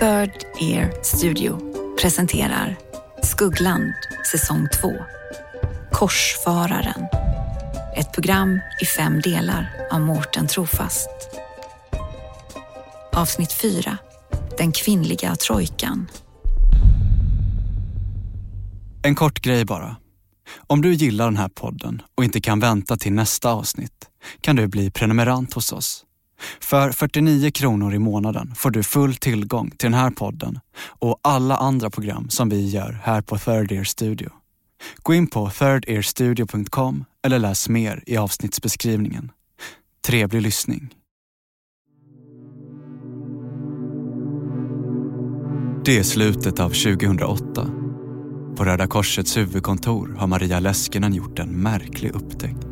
Third 0.00 0.30
Ear 0.60 1.02
Studio 1.02 1.58
presenterar 2.00 2.76
Skuggland 3.22 3.92
säsong 4.32 4.68
2. 4.80 4.92
Korsfararen. 5.92 7.06
Ett 7.96 8.12
program 8.12 8.60
i 8.80 8.84
fem 8.84 9.20
delar 9.20 9.70
av 9.90 10.00
Mårten 10.00 10.46
Trofast. 10.46 11.08
Avsnitt 13.12 13.52
4 13.52 13.98
den 14.62 14.72
kvinnliga 14.72 15.36
trojkan. 15.36 16.08
En 19.02 19.14
kort 19.14 19.40
grej 19.40 19.64
bara. 19.64 19.96
Om 20.66 20.82
du 20.82 20.92
gillar 20.92 21.24
den 21.24 21.36
här 21.36 21.48
podden 21.48 22.02
och 22.16 22.24
inte 22.24 22.40
kan 22.40 22.60
vänta 22.60 22.96
till 22.96 23.12
nästa 23.12 23.52
avsnitt 23.52 23.92
kan 24.40 24.56
du 24.56 24.66
bli 24.66 24.90
prenumerant 24.90 25.54
hos 25.54 25.72
oss. 25.72 26.04
För 26.60 26.92
49 26.92 27.50
kronor 27.50 27.94
i 27.94 27.98
månaden 27.98 28.54
får 28.54 28.70
du 28.70 28.82
full 28.82 29.14
tillgång 29.14 29.70
till 29.70 29.90
den 29.90 30.00
här 30.00 30.10
podden 30.10 30.60
och 30.84 31.20
alla 31.22 31.56
andra 31.56 31.90
program 31.90 32.30
som 32.30 32.48
vi 32.48 32.68
gör 32.68 33.00
här 33.02 33.22
på 33.22 33.38
Third 33.38 33.72
Ear 33.72 33.84
Studio. 33.84 34.30
Gå 35.02 35.14
in 35.14 35.26
på 35.26 35.50
thirdearstudio.com 35.50 37.04
eller 37.24 37.38
läs 37.38 37.68
mer 37.68 38.02
i 38.06 38.16
avsnittsbeskrivningen. 38.16 39.30
Trevlig 40.06 40.42
lyssning. 40.42 41.01
Det 45.84 45.98
är 45.98 46.02
slutet 46.02 46.60
av 46.60 46.68
2008. 46.68 47.66
På 48.56 48.64
Röda 48.64 48.86
Korsets 48.86 49.36
huvudkontor 49.36 50.14
har 50.18 50.26
Maria 50.26 50.60
Leskinen 50.60 51.14
gjort 51.14 51.38
en 51.38 51.48
märklig 51.48 52.10
upptäckt. 52.10 52.66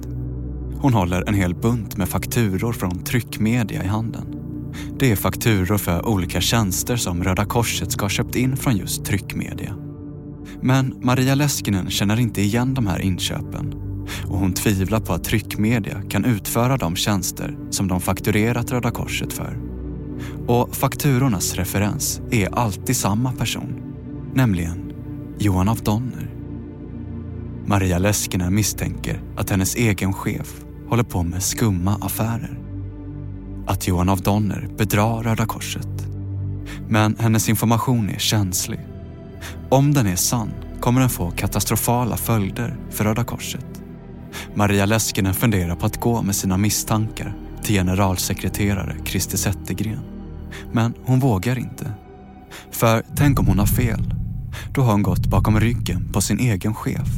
Hon 0.80 0.94
håller 0.94 1.28
en 1.28 1.34
hel 1.34 1.54
bunt 1.54 1.96
med 1.96 2.08
fakturor 2.08 2.72
från 2.72 3.04
tryckmedia 3.04 3.84
i 3.84 3.86
handen. 3.86 4.26
Det 4.98 5.10
är 5.10 5.16
fakturor 5.16 5.78
för 5.78 6.08
olika 6.08 6.40
tjänster 6.40 6.96
som 6.96 7.24
Röda 7.24 7.44
Korset 7.44 7.92
ska 7.92 8.04
ha 8.04 8.10
köpt 8.10 8.36
in 8.36 8.56
från 8.56 8.76
just 8.76 9.04
tryckmedia. 9.04 9.76
Men 10.60 11.00
Maria 11.02 11.34
Leskinen 11.34 11.90
känner 11.90 12.20
inte 12.20 12.40
igen 12.40 12.74
de 12.74 12.86
här 12.86 13.00
inköpen 13.00 13.74
och 14.28 14.38
hon 14.38 14.52
tvivlar 14.52 15.00
på 15.00 15.12
att 15.12 15.24
tryckmedia 15.24 16.02
kan 16.10 16.24
utföra 16.24 16.76
de 16.76 16.96
tjänster 16.96 17.58
som 17.70 17.88
de 17.88 18.00
fakturerat 18.00 18.72
Röda 18.72 18.90
Korset 18.90 19.32
för. 19.32 19.69
Och 20.46 20.76
fakturornas 20.76 21.54
referens 21.54 22.20
är 22.30 22.54
alltid 22.54 22.96
samma 22.96 23.32
person, 23.32 23.82
nämligen 24.34 24.92
Johan 25.38 25.68
af 25.68 25.80
Donner. 25.80 26.30
Maria 27.66 27.98
Leskinen 27.98 28.54
misstänker 28.54 29.22
att 29.36 29.50
hennes 29.50 29.76
egen 29.76 30.12
chef 30.12 30.64
håller 30.88 31.02
på 31.02 31.22
med 31.22 31.42
skumma 31.42 31.98
affärer. 32.00 32.58
Att 33.66 33.88
Johan 33.88 34.08
af 34.08 34.20
Donner 34.20 34.68
bedrar 34.78 35.22
Röda 35.22 35.46
Korset. 35.46 36.06
Men 36.88 37.16
hennes 37.18 37.48
information 37.48 38.10
är 38.10 38.18
känslig. 38.18 38.80
Om 39.68 39.94
den 39.94 40.06
är 40.06 40.16
sann 40.16 40.50
kommer 40.80 41.00
den 41.00 41.10
få 41.10 41.30
katastrofala 41.30 42.16
följder 42.16 42.76
för 42.90 43.04
Röda 43.04 43.24
Korset. 43.24 43.82
Maria 44.54 44.86
Leskinen 44.86 45.34
funderar 45.34 45.76
på 45.76 45.86
att 45.86 46.00
gå 46.00 46.22
med 46.22 46.36
sina 46.36 46.56
misstankar 46.56 47.36
till 47.62 47.74
generalsekreterare 47.74 48.96
Christer 49.04 49.38
Zettergren. 49.38 50.09
Men 50.72 50.94
hon 51.04 51.20
vågar 51.20 51.58
inte. 51.58 51.92
För 52.72 53.02
tänk 53.16 53.40
om 53.40 53.46
hon 53.46 53.58
har 53.58 53.66
fel? 53.66 54.14
Då 54.74 54.82
har 54.82 54.92
hon 54.92 55.02
gått 55.02 55.26
bakom 55.26 55.60
ryggen 55.60 56.12
på 56.12 56.20
sin 56.20 56.38
egen 56.40 56.74
chef. 56.74 57.08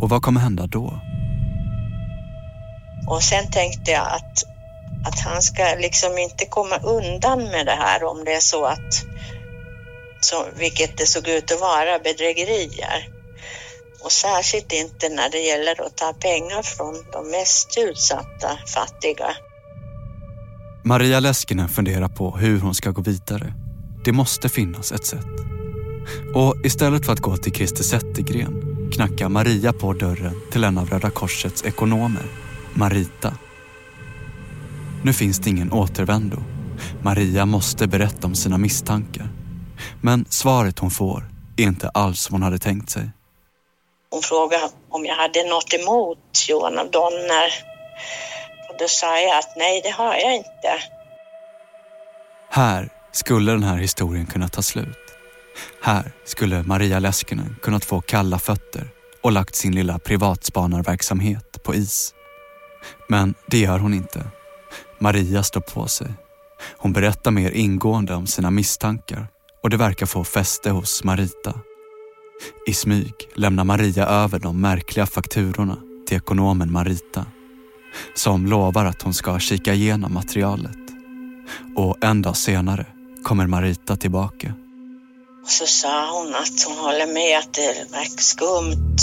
Och 0.00 0.08
vad 0.08 0.22
kommer 0.22 0.40
hända 0.40 0.66
då? 0.66 1.00
Och 3.06 3.22
sen 3.22 3.50
tänkte 3.50 3.90
jag 3.90 4.06
att, 4.06 4.44
att 5.06 5.20
han 5.20 5.42
ska 5.42 5.62
liksom 5.78 6.18
inte 6.18 6.44
komma 6.44 6.76
undan 6.76 7.44
med 7.44 7.66
det 7.66 7.78
här 7.78 8.04
om 8.04 8.24
det 8.24 8.34
är 8.34 8.40
så 8.40 8.64
att, 8.64 9.04
så, 10.20 10.46
vilket 10.56 10.98
det 10.98 11.06
såg 11.06 11.28
ut 11.28 11.52
att 11.52 11.60
vara, 11.60 11.98
bedrägerier. 11.98 13.08
Och 14.04 14.12
särskilt 14.12 14.72
inte 14.72 15.08
när 15.08 15.30
det 15.30 15.38
gäller 15.38 15.86
att 15.86 15.96
ta 15.96 16.12
pengar 16.12 16.62
från 16.62 16.94
de 17.12 17.30
mest 17.30 17.78
utsatta 17.78 18.58
fattiga. 18.74 19.36
Maria 20.86 21.20
Leskinen 21.20 21.68
funderar 21.68 22.08
på 22.08 22.36
hur 22.36 22.60
hon 22.60 22.74
ska 22.74 22.90
gå 22.90 23.02
vidare. 23.02 23.52
Det 24.04 24.12
måste 24.12 24.48
finnas 24.48 24.92
ett 24.92 25.06
sätt. 25.06 25.26
Och 26.34 26.54
istället 26.64 27.06
för 27.06 27.12
att 27.12 27.20
gå 27.20 27.36
till 27.36 27.52
Christer 27.52 27.82
Zettergren 27.82 28.62
knackar 28.92 29.28
Maria 29.28 29.72
på 29.72 29.92
dörren 29.92 30.40
till 30.52 30.64
en 30.64 30.78
av 30.78 30.90
Röda 30.90 31.10
Korsets 31.10 31.64
ekonomer, 31.64 32.22
Marita. 32.74 33.34
Nu 35.04 35.12
finns 35.12 35.38
det 35.38 35.50
ingen 35.50 35.72
återvändo. 35.72 36.36
Maria 37.02 37.46
måste 37.46 37.86
berätta 37.86 38.26
om 38.26 38.34
sina 38.34 38.58
misstankar. 38.58 39.28
Men 40.00 40.24
svaret 40.28 40.78
hon 40.78 40.90
får 40.90 41.24
är 41.56 41.62
inte 41.62 41.88
alls 41.88 42.20
som 42.20 42.34
hon 42.34 42.42
hade 42.42 42.58
tänkt 42.58 42.90
sig. 42.90 43.10
Hon 44.10 44.22
frågade 44.22 44.68
om 44.90 45.04
jag 45.04 45.16
hade 45.16 45.44
något 45.48 45.74
emot 45.74 46.48
Johan 46.48 46.78
av 46.78 46.90
Donner. 46.90 47.76
Då 48.78 48.88
sa 48.88 49.20
jag 49.20 49.38
att 49.38 49.56
nej, 49.56 49.80
det 49.84 49.90
har 49.90 50.14
jag 50.14 50.36
inte. 50.36 50.82
Här 52.50 52.88
skulle 53.12 53.52
den 53.52 53.62
här 53.62 53.76
historien 53.76 54.26
kunna 54.26 54.48
ta 54.48 54.62
slut. 54.62 54.98
Här 55.82 56.12
skulle 56.24 56.62
Maria 56.62 56.98
Leskinen 56.98 57.56
kunnat 57.62 57.84
få 57.84 58.00
kalla 58.00 58.38
fötter 58.38 58.88
och 59.22 59.32
lagt 59.32 59.54
sin 59.54 59.74
lilla 59.74 59.98
privatspanarverksamhet 59.98 61.62
på 61.62 61.74
is. 61.74 62.14
Men 63.08 63.34
det 63.46 63.58
gör 63.58 63.78
hon 63.78 63.94
inte. 63.94 64.22
Maria 64.98 65.42
står 65.42 65.60
på 65.60 65.88
sig. 65.88 66.08
Hon 66.76 66.92
berättar 66.92 67.30
mer 67.30 67.50
ingående 67.50 68.14
om 68.14 68.26
sina 68.26 68.50
misstankar 68.50 69.26
och 69.62 69.70
det 69.70 69.76
verkar 69.76 70.06
få 70.06 70.24
fäste 70.24 70.70
hos 70.70 71.04
Marita. 71.04 71.60
I 72.66 72.74
smyg 72.74 73.14
lämnar 73.34 73.64
Maria 73.64 74.06
över 74.06 74.38
de 74.38 74.60
märkliga 74.60 75.06
fakturorna 75.06 75.76
till 76.06 76.16
ekonomen 76.16 76.72
Marita 76.72 77.26
som 78.14 78.46
lovar 78.46 78.84
att 78.84 79.02
hon 79.02 79.14
ska 79.14 79.38
kika 79.38 79.74
igenom 79.74 80.14
materialet. 80.14 80.78
Och 81.76 82.04
en 82.04 82.22
dag 82.22 82.36
senare 82.36 82.86
kommer 83.22 83.46
Marita 83.46 83.96
tillbaka. 83.96 84.52
Och 85.42 85.50
så 85.50 85.66
sa 85.66 86.18
hon 86.18 86.34
att 86.34 86.66
hon 86.66 86.78
håller 86.78 87.14
med 87.14 87.38
att 87.38 87.54
det 87.54 87.92
verkar 87.92 88.22
skumt. 88.22 88.96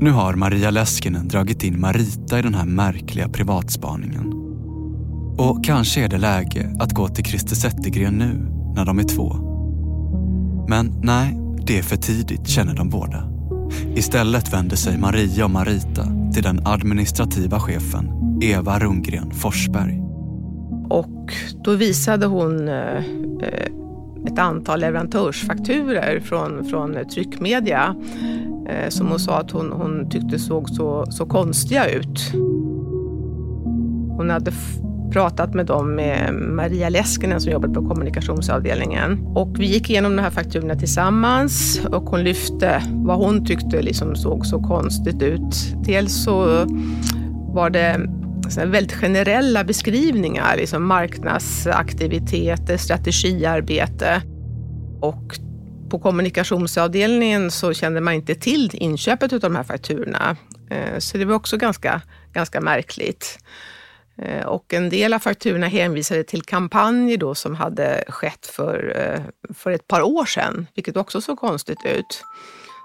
Nu 0.00 0.10
har 0.10 0.34
Maria 0.34 0.70
Leskinen 0.70 1.28
dragit 1.28 1.62
in 1.62 1.80
Marita 1.80 2.38
i 2.38 2.42
den 2.42 2.54
här 2.54 2.64
märkliga 2.64 3.28
privatspaningen. 3.28 4.32
Och 5.38 5.64
kanske 5.64 6.04
är 6.04 6.08
det 6.08 6.18
läge 6.18 6.76
att 6.80 6.92
gå 6.92 7.08
till 7.08 7.24
Christer 7.24 7.56
Zettergren 7.56 8.14
nu, 8.14 8.46
när 8.74 8.84
de 8.84 8.98
är 8.98 9.02
två. 9.02 9.36
Men 10.68 11.00
nej, 11.02 11.38
det 11.66 11.78
är 11.78 11.82
för 11.82 11.96
tidigt 11.96 12.48
känner 12.48 12.74
de 12.74 12.90
båda. 12.90 13.27
Istället 13.94 14.52
vänder 14.52 14.76
sig 14.76 14.98
Maria 14.98 15.44
och 15.44 15.50
Marita 15.50 16.04
till 16.34 16.42
den 16.42 16.60
administrativa 16.64 17.60
chefen 17.60 18.10
Eva 18.42 18.78
Rundgren 18.78 19.30
Forsberg. 19.30 20.02
Och 20.90 21.32
då 21.64 21.74
visade 21.74 22.26
hon 22.26 22.68
eh, 22.68 22.96
eh, 23.42 23.68
ett 24.26 24.38
antal 24.38 24.80
leverantörsfakturer 24.80 26.20
från, 26.20 26.64
från 26.64 26.96
tryckmedia 27.14 27.94
eh, 28.68 28.88
som 28.88 29.08
hon 29.08 29.18
sa 29.18 29.38
att 29.38 29.50
hon, 29.50 29.72
hon 29.72 30.10
tyckte 30.10 30.38
såg 30.38 30.70
så, 30.70 31.06
så 31.10 31.26
konstiga 31.26 31.90
ut. 31.90 32.32
Hon 34.16 34.30
hade 34.30 34.52
pratat 35.12 35.54
med 35.54 35.66
dem, 35.66 35.94
med 35.94 36.34
Maria 36.34 36.88
Leskinen 36.88 37.40
som 37.40 37.52
jobbar 37.52 37.68
på 37.68 37.88
kommunikationsavdelningen. 37.88 39.26
Och 39.34 39.56
vi 39.58 39.66
gick 39.66 39.90
igenom 39.90 40.16
de 40.16 40.22
här 40.22 40.30
fakturorna 40.30 40.74
tillsammans 40.74 41.80
och 41.92 42.02
hon 42.02 42.22
lyfte 42.22 42.82
vad 42.92 43.16
hon 43.16 43.46
tyckte 43.46 43.82
liksom 43.82 44.16
såg 44.16 44.46
så 44.46 44.62
konstigt 44.62 45.22
ut. 45.22 45.74
Dels 45.84 46.24
så 46.24 46.66
var 47.54 47.70
det 47.70 48.00
väldigt 48.66 48.92
generella 48.92 49.64
beskrivningar, 49.64 50.56
liksom 50.56 50.86
marknadsaktiviteter, 50.86 52.76
strategiarbete. 52.76 54.22
Och 55.00 55.38
på 55.90 55.98
kommunikationsavdelningen 55.98 57.50
så 57.50 57.72
kände 57.72 58.00
man 58.00 58.14
inte 58.14 58.34
till 58.34 58.70
inköpet 58.72 59.32
av 59.32 59.40
de 59.40 59.56
här 59.56 59.62
fakturorna. 59.62 60.36
Eh, 60.70 60.98
så 60.98 61.18
det 61.18 61.24
var 61.24 61.34
också 61.34 61.56
ganska, 61.56 62.02
ganska 62.32 62.60
märkligt. 62.60 63.38
Eh, 64.22 64.46
och 64.46 64.74
en 64.74 64.88
del 64.88 65.14
av 65.14 65.18
fakturorna 65.18 65.66
hänvisade 65.66 66.24
till 66.24 66.42
kampanjer 66.42 67.16
då 67.16 67.34
som 67.34 67.54
hade 67.54 68.04
skett 68.08 68.46
för, 68.46 68.92
eh, 68.96 69.52
för 69.54 69.70
ett 69.70 69.88
par 69.88 70.02
år 70.02 70.24
sedan, 70.24 70.66
vilket 70.74 70.96
också 70.96 71.20
såg 71.20 71.38
konstigt 71.38 71.84
ut. 71.84 72.22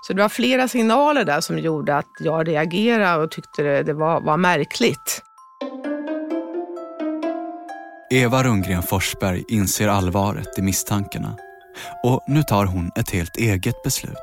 Så 0.07 0.13
det 0.13 0.21
var 0.21 0.29
flera 0.29 0.67
signaler 0.67 1.25
där 1.25 1.41
som 1.41 1.59
gjorde 1.59 1.97
att 1.97 2.05
jag 2.19 2.47
reagerade 2.47 3.23
och 3.23 3.31
tyckte 3.31 3.63
det, 3.63 3.83
det 3.83 3.93
var, 3.93 4.21
var 4.21 4.37
märkligt. 4.37 5.21
Eva 8.11 8.43
Rundgren 8.43 8.83
Forsberg 8.83 9.43
inser 9.47 9.87
allvaret 9.87 10.57
i 10.57 10.61
misstankarna 10.61 11.37
och 12.03 12.23
nu 12.27 12.43
tar 12.43 12.65
hon 12.65 12.91
ett 12.95 13.09
helt 13.09 13.37
eget 13.37 13.83
beslut 13.83 14.17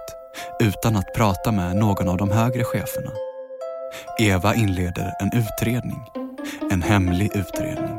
utan 0.61 0.97
att 0.97 1.15
prata 1.15 1.53
med 1.53 1.77
någon 1.77 2.09
av 2.09 2.17
de 2.17 2.31
högre 2.31 2.65
cheferna. 2.65 3.11
Eva 4.19 4.55
inleder 4.55 5.13
en 5.21 5.31
utredning, 5.43 6.01
en 6.71 6.83
hemlig 6.83 7.31
utredning. 7.35 7.99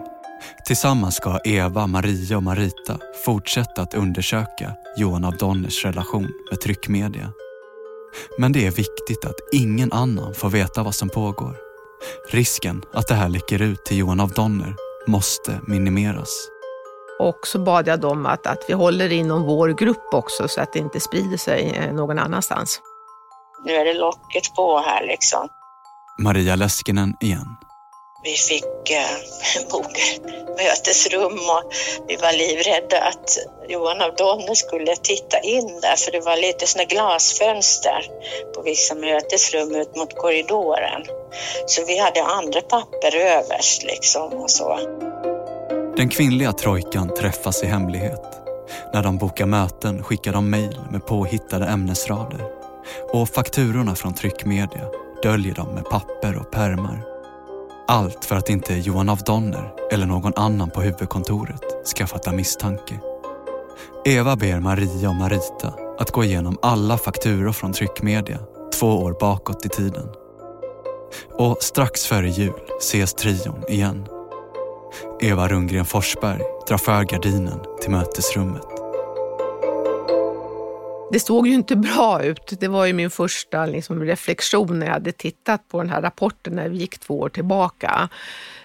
Tillsammans 0.66 1.16
ska 1.16 1.40
Eva, 1.44 1.88
Maria 1.88 2.38
och 2.38 2.44
Marita 2.44 2.98
fortsätta 3.26 3.82
att 3.82 3.94
undersöka 3.94 4.74
Johan 4.98 5.26
av 5.26 5.38
Donners 5.38 5.86
relation 5.86 6.28
med 6.50 6.62
tryckmedia. 6.62 7.34
Men 8.38 8.52
det 8.52 8.68
är 8.68 8.72
viktigt 8.72 9.26
att 9.26 9.36
ingen 9.52 9.92
annan 9.92 10.34
får 10.34 10.50
veta 10.50 10.84
vad 10.84 10.96
som 10.96 11.10
pågår. 11.10 11.56
Risken 12.30 12.84
att 12.94 13.08
det 13.08 13.14
här 13.14 13.30
läcker 13.30 13.62
ut 13.62 13.86
till 13.86 13.98
Johan 13.98 14.20
av 14.20 14.30
Donner 14.30 14.76
måste 15.08 15.60
minimeras. 15.68 16.48
Och 17.20 17.48
så 17.48 17.60
bad 17.60 17.88
jag 17.88 18.00
dem 18.00 18.26
att, 18.26 18.48
att 18.48 18.66
vi 18.68 18.74
håller 18.74 19.12
inom 19.12 19.44
vår 19.44 19.70
grupp 19.70 20.14
också 20.14 20.48
så 20.48 20.62
att 20.62 20.74
det 20.74 20.80
inte 20.80 21.00
sprider 21.00 21.38
sig 21.38 21.72
eh, 21.76 21.94
någon 21.94 22.20
annanstans. 22.20 22.82
Nu 23.66 23.74
är 23.74 23.86
det 23.86 23.94
locket 23.94 24.56
på 24.56 24.80
här 24.80 25.08
liksom. 25.08 25.48
Maria 26.20 26.56
Leskinen 26.56 27.14
igen. 27.22 27.56
Vi 28.24 28.34
fick 28.34 28.90
eh, 28.90 29.66
boka 29.72 30.02
mötesrum 30.58 31.34
och 31.34 31.74
vi 32.08 32.16
var 32.16 32.34
livrädda 32.34 33.02
att 33.02 33.38
Johan 33.70 34.02
av 34.02 34.16
Donner 34.16 34.56
skulle 34.56 34.96
titta 34.96 35.40
in 35.40 35.80
där 35.82 35.96
för 35.96 36.12
det 36.12 36.20
var 36.20 36.38
lite 36.38 36.68
såna 36.68 36.86
glasfönster 36.86 38.06
på 38.56 38.62
vissa 38.62 38.96
mötesrum 38.96 39.76
ut 39.76 39.96
mot 39.96 40.18
korridoren. 40.18 41.02
Så 41.66 41.86
vi 41.86 41.98
hade 41.98 42.24
andra 42.24 42.62
papper 42.62 43.16
överst 43.16 43.84
liksom 43.84 44.34
och 44.34 44.52
så. 44.52 44.80
Den 45.98 46.10
kvinnliga 46.10 46.54
trojkan 46.54 47.14
träffas 47.14 47.64
i 47.64 47.66
hemlighet. 47.66 48.22
När 48.94 49.04
de 49.04 49.18
bokar 49.18 49.46
möten 49.46 50.04
skickar 50.04 50.34
de 50.34 50.50
mejl 50.50 50.80
med 50.92 51.06
påhittade 51.06 51.66
ämnesrader. 51.66 52.42
Och 53.14 53.30
fakturorna 53.30 53.96
från 53.96 54.14
tryckmedia 54.14 54.88
döljer 55.24 55.56
de 55.56 55.68
med 55.68 55.90
papper 55.90 56.38
och 56.40 56.52
pärmar. 56.52 57.11
Allt 57.92 58.26
för 58.26 58.36
att 58.36 58.50
inte 58.50 58.74
Johan 58.74 59.10
af 59.10 59.24
Donner 59.24 59.74
eller 59.92 60.06
någon 60.06 60.34
annan 60.36 60.70
på 60.70 60.82
huvudkontoret 60.82 61.88
ska 61.88 62.08
fatta 62.08 62.32
misstanke. 62.32 63.00
Eva 64.06 64.36
ber 64.36 64.60
Maria 64.60 65.10
och 65.10 65.16
Marita 65.16 65.74
att 66.00 66.12
gå 66.12 66.24
igenom 66.24 66.58
alla 66.62 66.98
fakturor 66.98 67.52
från 67.52 67.74
tryckmedia 67.74 68.40
två 68.80 68.88
år 68.88 69.18
bakåt 69.20 69.66
i 69.66 69.70
tiden. 69.70 70.08
Och 71.34 71.58
strax 71.60 72.06
före 72.06 72.30
jul 72.30 72.62
ses 72.80 73.14
trion 73.14 73.64
igen. 73.70 74.06
Eva 75.22 75.48
Rundgren 75.48 75.86
Forsberg 75.86 76.42
drar 76.68 76.78
för 76.78 77.04
gardinen 77.04 77.60
till 77.82 77.92
mötesrummet. 77.92 78.81
Det 81.12 81.20
såg 81.20 81.48
ju 81.48 81.54
inte 81.54 81.76
bra 81.76 82.24
ut. 82.24 82.54
Det 82.60 82.68
var 82.68 82.86
ju 82.86 82.94
min 82.94 83.10
första 83.10 83.66
liksom, 83.66 84.04
reflektion 84.04 84.80
när 84.80 84.86
jag 84.86 84.94
hade 84.94 85.12
tittat 85.12 85.68
på 85.68 85.78
den 85.78 85.90
här 85.90 86.02
rapporten 86.02 86.54
när 86.54 86.70
vi 86.70 86.78
gick 86.78 87.00
två 87.00 87.20
år 87.20 87.30
tillbaka. 87.30 88.10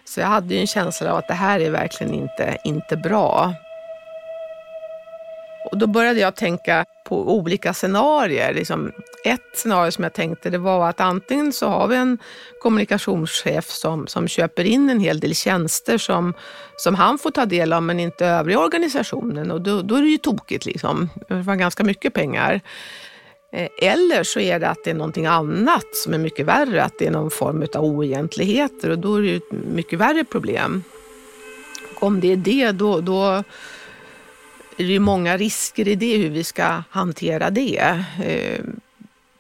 Så 0.04 0.20
jag 0.20 0.26
hade 0.26 0.54
ju 0.54 0.60
en 0.60 0.66
känsla 0.66 1.12
av 1.12 1.18
att 1.18 1.28
det 1.28 1.34
här 1.34 1.60
är 1.60 1.70
verkligen 1.70 2.14
inte, 2.14 2.58
inte 2.64 2.96
bra. 2.96 3.54
Och 5.70 5.78
då 5.78 5.86
började 5.86 6.20
jag 6.20 6.36
tänka 6.36 6.84
på 7.08 7.36
olika 7.36 7.74
scenarier. 7.74 8.54
Liksom 8.54 8.92
ett 9.26 9.50
scenario 9.54 9.90
som 9.90 10.04
jag 10.04 10.12
tänkte 10.12 10.50
det 10.50 10.58
var 10.58 10.88
att 10.88 11.00
antingen 11.00 11.52
så 11.52 11.66
har 11.68 11.88
vi 11.88 11.96
en 11.96 12.18
kommunikationschef 12.62 13.70
som, 13.70 14.06
som 14.06 14.28
köper 14.28 14.64
in 14.64 14.90
en 14.90 15.00
hel 15.00 15.20
del 15.20 15.34
tjänster 15.34 15.98
som, 15.98 16.34
som 16.76 16.94
han 16.94 17.18
får 17.18 17.30
ta 17.30 17.46
del 17.46 17.72
av 17.72 17.82
men 17.82 18.00
inte 18.00 18.26
övriga 18.26 18.58
organisationen 18.58 19.50
och 19.50 19.60
då, 19.60 19.82
då 19.82 19.94
är 19.94 20.02
det 20.02 20.08
ju 20.08 20.18
tokigt. 20.18 20.66
Liksom. 20.66 21.10
Det 21.28 21.34
var 21.34 21.56
ganska 21.56 21.84
mycket 21.84 22.14
pengar. 22.14 22.60
Eh, 23.52 23.68
eller 23.82 24.22
så 24.22 24.40
är 24.40 24.60
det 24.60 24.68
att 24.68 24.84
det 24.84 24.90
är 24.90 24.94
någonting 24.94 25.26
annat 25.26 25.86
som 25.94 26.14
är 26.14 26.18
mycket 26.18 26.46
värre, 26.46 26.84
att 26.84 26.98
det 26.98 27.06
är 27.06 27.10
någon 27.10 27.30
form 27.30 27.66
av 27.74 27.84
oegentligheter 27.84 28.90
och 28.90 28.98
då 28.98 29.16
är 29.16 29.22
det 29.22 29.28
ju 29.28 29.36
ett 29.36 29.52
mycket 29.74 29.98
värre 29.98 30.24
problem. 30.24 30.82
Och 31.94 32.02
om 32.02 32.20
det 32.20 32.32
är 32.32 32.36
det, 32.36 32.72
då, 32.72 33.00
då 33.00 33.24
är 34.76 34.84
det 34.84 34.92
ju 34.92 34.98
många 34.98 35.36
risker 35.36 35.88
i 35.88 35.94
det, 35.94 36.16
hur 36.16 36.30
vi 36.30 36.44
ska 36.44 36.82
hantera 36.90 37.50
det. 37.50 38.04
Eh, 38.24 38.64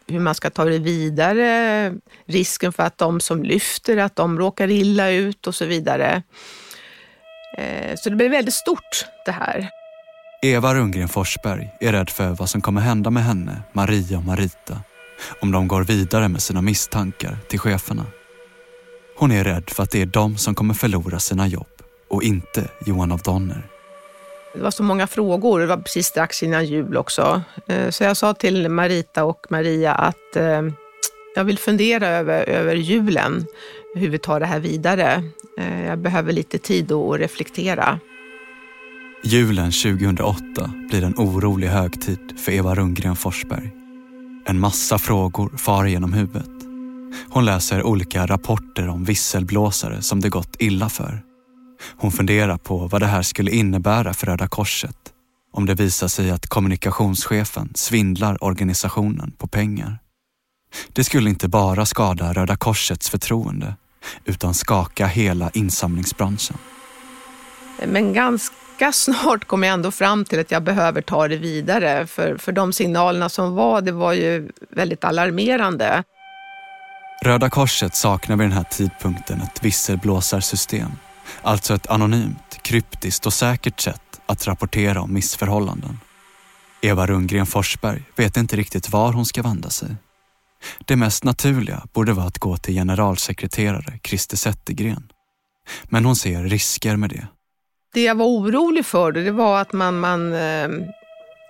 hur 0.08 0.20
man 0.20 0.34
ska 0.34 0.50
ta 0.50 0.64
det 0.64 0.78
vidare, 0.78 1.92
risken 2.26 2.72
för 2.72 2.82
att 2.82 2.98
de 2.98 3.20
som 3.20 3.42
lyfter, 3.42 3.96
att 3.96 4.16
de 4.16 4.38
råkar 4.38 4.70
illa 4.70 5.10
ut 5.10 5.46
och 5.46 5.54
så 5.54 5.64
vidare. 5.64 6.22
Eh, 7.58 7.94
så 7.96 8.10
det 8.10 8.16
blir 8.16 8.28
väldigt 8.28 8.54
stort 8.54 9.06
det 9.26 9.32
här. 9.32 9.68
Eva 10.42 10.74
Rundgren 10.74 11.08
Forsberg 11.08 11.70
är 11.80 11.92
rädd 11.92 12.10
för 12.10 12.30
vad 12.30 12.50
som 12.50 12.60
kommer 12.60 12.80
hända 12.80 13.10
med 13.10 13.24
henne, 13.24 13.62
Maria 13.72 14.18
och 14.18 14.24
Marita 14.24 14.80
om 15.40 15.52
de 15.52 15.68
går 15.68 15.84
vidare 15.84 16.28
med 16.28 16.42
sina 16.42 16.62
misstankar 16.62 17.38
till 17.48 17.58
cheferna. 17.58 18.06
Hon 19.18 19.32
är 19.32 19.44
rädd 19.44 19.70
för 19.70 19.82
att 19.82 19.90
det 19.90 20.02
är 20.02 20.06
de 20.06 20.36
som 20.36 20.54
kommer 20.54 20.74
förlora 20.74 21.18
sina 21.18 21.46
jobb 21.46 21.66
och 22.10 22.22
inte 22.22 22.68
Johan 22.86 23.12
av 23.12 23.18
Donner. 23.18 23.75
Det 24.56 24.62
var 24.62 24.70
så 24.70 24.82
många 24.82 25.06
frågor, 25.06 25.60
det 25.60 25.66
var 25.66 25.76
precis 25.76 26.06
strax 26.06 26.42
innan 26.42 26.66
jul 26.66 26.96
också. 26.96 27.42
Eh, 27.66 27.90
så 27.90 28.04
jag 28.04 28.16
sa 28.16 28.34
till 28.34 28.68
Marita 28.68 29.24
och 29.24 29.46
Maria 29.50 29.92
att 29.92 30.36
eh, 30.36 30.62
jag 31.34 31.44
vill 31.44 31.58
fundera 31.58 32.08
över, 32.08 32.48
över 32.48 32.74
julen, 32.76 33.46
hur 33.94 34.08
vi 34.08 34.18
tar 34.18 34.40
det 34.40 34.46
här 34.46 34.60
vidare. 34.60 35.22
Eh, 35.58 35.86
jag 35.86 35.98
behöver 35.98 36.32
lite 36.32 36.58
tid 36.58 36.92
att 36.92 37.20
reflektera. 37.20 38.00
Julen 39.24 39.72
2008 39.72 40.70
blir 40.88 41.04
en 41.04 41.14
orolig 41.16 41.68
högtid 41.68 42.40
för 42.44 42.52
Eva 42.52 42.74
Rundgren 42.74 43.16
Forsberg. 43.16 43.72
En 44.46 44.60
massa 44.60 44.98
frågor 44.98 45.56
far 45.56 45.86
genom 45.86 46.12
huvudet. 46.12 46.50
Hon 47.28 47.44
läser 47.44 47.82
olika 47.82 48.26
rapporter 48.26 48.88
om 48.88 49.04
visselblåsare 49.04 50.02
som 50.02 50.20
det 50.20 50.28
gått 50.28 50.56
illa 50.58 50.88
för. 50.88 51.25
Hon 51.96 52.12
funderar 52.12 52.58
på 52.58 52.88
vad 52.88 53.02
det 53.02 53.06
här 53.06 53.22
skulle 53.22 53.50
innebära 53.50 54.14
för 54.14 54.26
Röda 54.26 54.48
Korset 54.48 54.96
om 55.56 55.66
det 55.66 55.74
visar 55.74 56.08
sig 56.08 56.30
att 56.30 56.46
kommunikationschefen 56.46 57.72
svindlar 57.74 58.44
organisationen 58.44 59.32
på 59.38 59.46
pengar. 59.46 59.98
Det 60.92 61.04
skulle 61.04 61.30
inte 61.30 61.48
bara 61.48 61.86
skada 61.86 62.32
Röda 62.32 62.56
Korsets 62.56 63.10
förtroende 63.10 63.74
utan 64.24 64.54
skaka 64.54 65.06
hela 65.06 65.50
insamlingsbranschen. 65.50 66.56
Men 67.86 68.12
ganska 68.12 68.92
snart 68.92 69.44
kom 69.44 69.62
jag 69.62 69.72
ändå 69.72 69.90
fram 69.90 70.24
till 70.24 70.40
att 70.40 70.50
jag 70.50 70.62
behöver 70.62 71.02
ta 71.02 71.28
det 71.28 71.36
vidare 71.36 72.06
för, 72.06 72.36
för 72.36 72.52
de 72.52 72.72
signalerna 72.72 73.28
som 73.28 73.54
var, 73.54 73.80
det 73.80 73.92
var 73.92 74.12
ju 74.12 74.50
väldigt 74.70 75.04
alarmerande. 75.04 76.02
Röda 77.22 77.50
Korset 77.50 77.96
saknar 77.96 78.36
vid 78.36 78.44
den 78.44 78.52
här 78.52 78.64
tidpunkten 78.64 79.40
ett 79.40 79.64
visselblåsarsystem 79.64 80.90
Alltså 81.42 81.74
ett 81.74 81.86
anonymt, 81.86 82.58
kryptiskt 82.62 83.26
och 83.26 83.32
säkert 83.32 83.80
sätt 83.80 84.20
att 84.26 84.46
rapportera 84.46 85.00
om 85.00 85.14
missförhållanden. 85.14 85.98
Eva 86.80 87.06
Rundgren 87.06 87.46
Forsberg 87.46 88.02
vet 88.16 88.36
inte 88.36 88.56
riktigt 88.56 88.90
var 88.90 89.12
hon 89.12 89.26
ska 89.26 89.42
vända 89.42 89.70
sig. 89.70 89.96
Det 90.84 90.96
mest 90.96 91.24
naturliga 91.24 91.82
borde 91.92 92.12
vara 92.12 92.26
att 92.26 92.38
gå 92.38 92.56
till 92.56 92.74
generalsekreterare 92.74 93.98
Christer 94.04 94.36
Zettergren. 94.36 95.08
Men 95.84 96.04
hon 96.04 96.16
ser 96.16 96.44
risker 96.44 96.96
med 96.96 97.10
det. 97.10 97.26
Det 97.94 98.02
jag 98.02 98.14
var 98.14 98.26
orolig 98.26 98.86
för 98.86 99.12
det 99.12 99.30
var 99.30 99.60
att 99.60 99.72
man, 99.72 99.98
man 99.98 100.32
eh, 100.32 100.68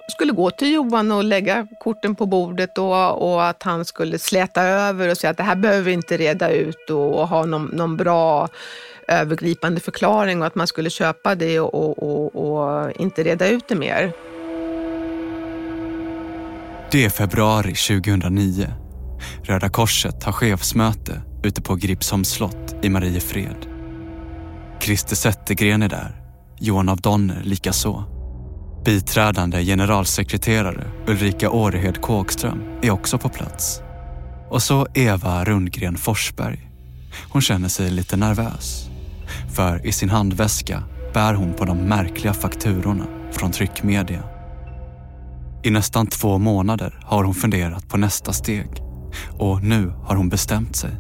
skulle 0.09 0.33
gå 0.33 0.51
till 0.51 0.73
Johan 0.73 1.13
och 1.13 1.25
lägga 1.25 1.67
korten 1.81 2.15
på 2.15 2.27
bordet 2.27 2.79
och, 2.79 3.33
och, 3.33 3.47
att 3.47 3.63
han 3.63 3.85
skulle 3.85 4.19
släta 4.19 4.63
över 4.63 5.09
och 5.09 5.17
säga 5.17 5.31
att 5.31 5.37
det 5.37 5.43
här 5.43 5.57
behöver 5.57 5.83
vi 5.83 5.93
inte 5.93 6.17
reda 6.17 6.51
ut 6.51 6.91
och, 6.91 7.21
och 7.21 7.29
ha 7.29 7.45
någon, 7.45 7.65
någon 7.65 7.97
bra 7.97 8.49
övergripande 9.09 9.81
förklaring 9.81 10.41
och 10.41 10.47
att 10.47 10.55
man 10.55 10.67
skulle 10.67 10.91
köpa 10.91 11.35
det 11.35 11.61
och, 11.61 12.03
och, 12.03 12.37
och 12.37 12.93
inte 12.97 13.23
reda 13.23 13.49
ut 13.49 13.69
det 13.69 13.75
mer. 13.75 14.13
Det 16.91 17.05
är 17.05 17.11
februari 17.11 17.75
2009. 17.75 18.69
Röda 19.43 19.69
Korset 19.69 20.25
har 20.25 20.33
chefsmöte 20.33 21.23
ute 21.45 21.63
på 21.63 21.75
Gripsholms 21.75 22.29
slott 22.29 22.75
i 22.83 22.89
Mariefred. 22.89 23.67
Christer 24.81 25.17
Zettergren 25.17 25.83
är 25.83 25.89
där, 25.89 26.23
Johan 26.61 26.89
av 26.89 27.01
Donner 27.01 27.43
likaså. 27.45 28.05
Biträdande 28.85 29.65
generalsekreterare 29.65 30.85
Ulrika 31.07 31.51
Årehed 31.51 32.01
Kågström 32.01 32.63
är 32.83 32.91
också 32.91 33.19
på 33.19 33.29
plats. 33.29 33.81
Och 34.51 34.63
så 34.63 34.87
Eva 34.95 35.45
Rundgren 35.45 35.97
Forsberg. 35.97 36.71
Hon 37.29 37.43
känner 37.43 37.69
sig 37.69 37.91
lite 37.91 38.17
nervös. 38.17 38.86
För 39.57 39.87
i 39.87 39.93
sin 39.93 40.11
handväska 40.11 40.83
bär 41.15 41.35
hon 41.35 41.55
på 41.55 41.65
de 41.65 41.79
märkliga 41.79 42.35
fakturorna 42.35 43.07
från 43.33 43.53
tryckmedia. 43.53 44.23
I 45.65 45.71
nästan 45.71 46.07
två 46.07 46.39
månader 46.39 47.01
har 47.05 47.25
hon 47.25 47.35
funderat 47.35 47.89
på 47.89 47.97
nästa 47.97 48.33
steg 48.33 48.69
och 49.31 49.63
nu 49.63 49.93
har 50.03 50.17
hon 50.17 50.29
bestämt 50.29 50.77
sig. 50.77 50.91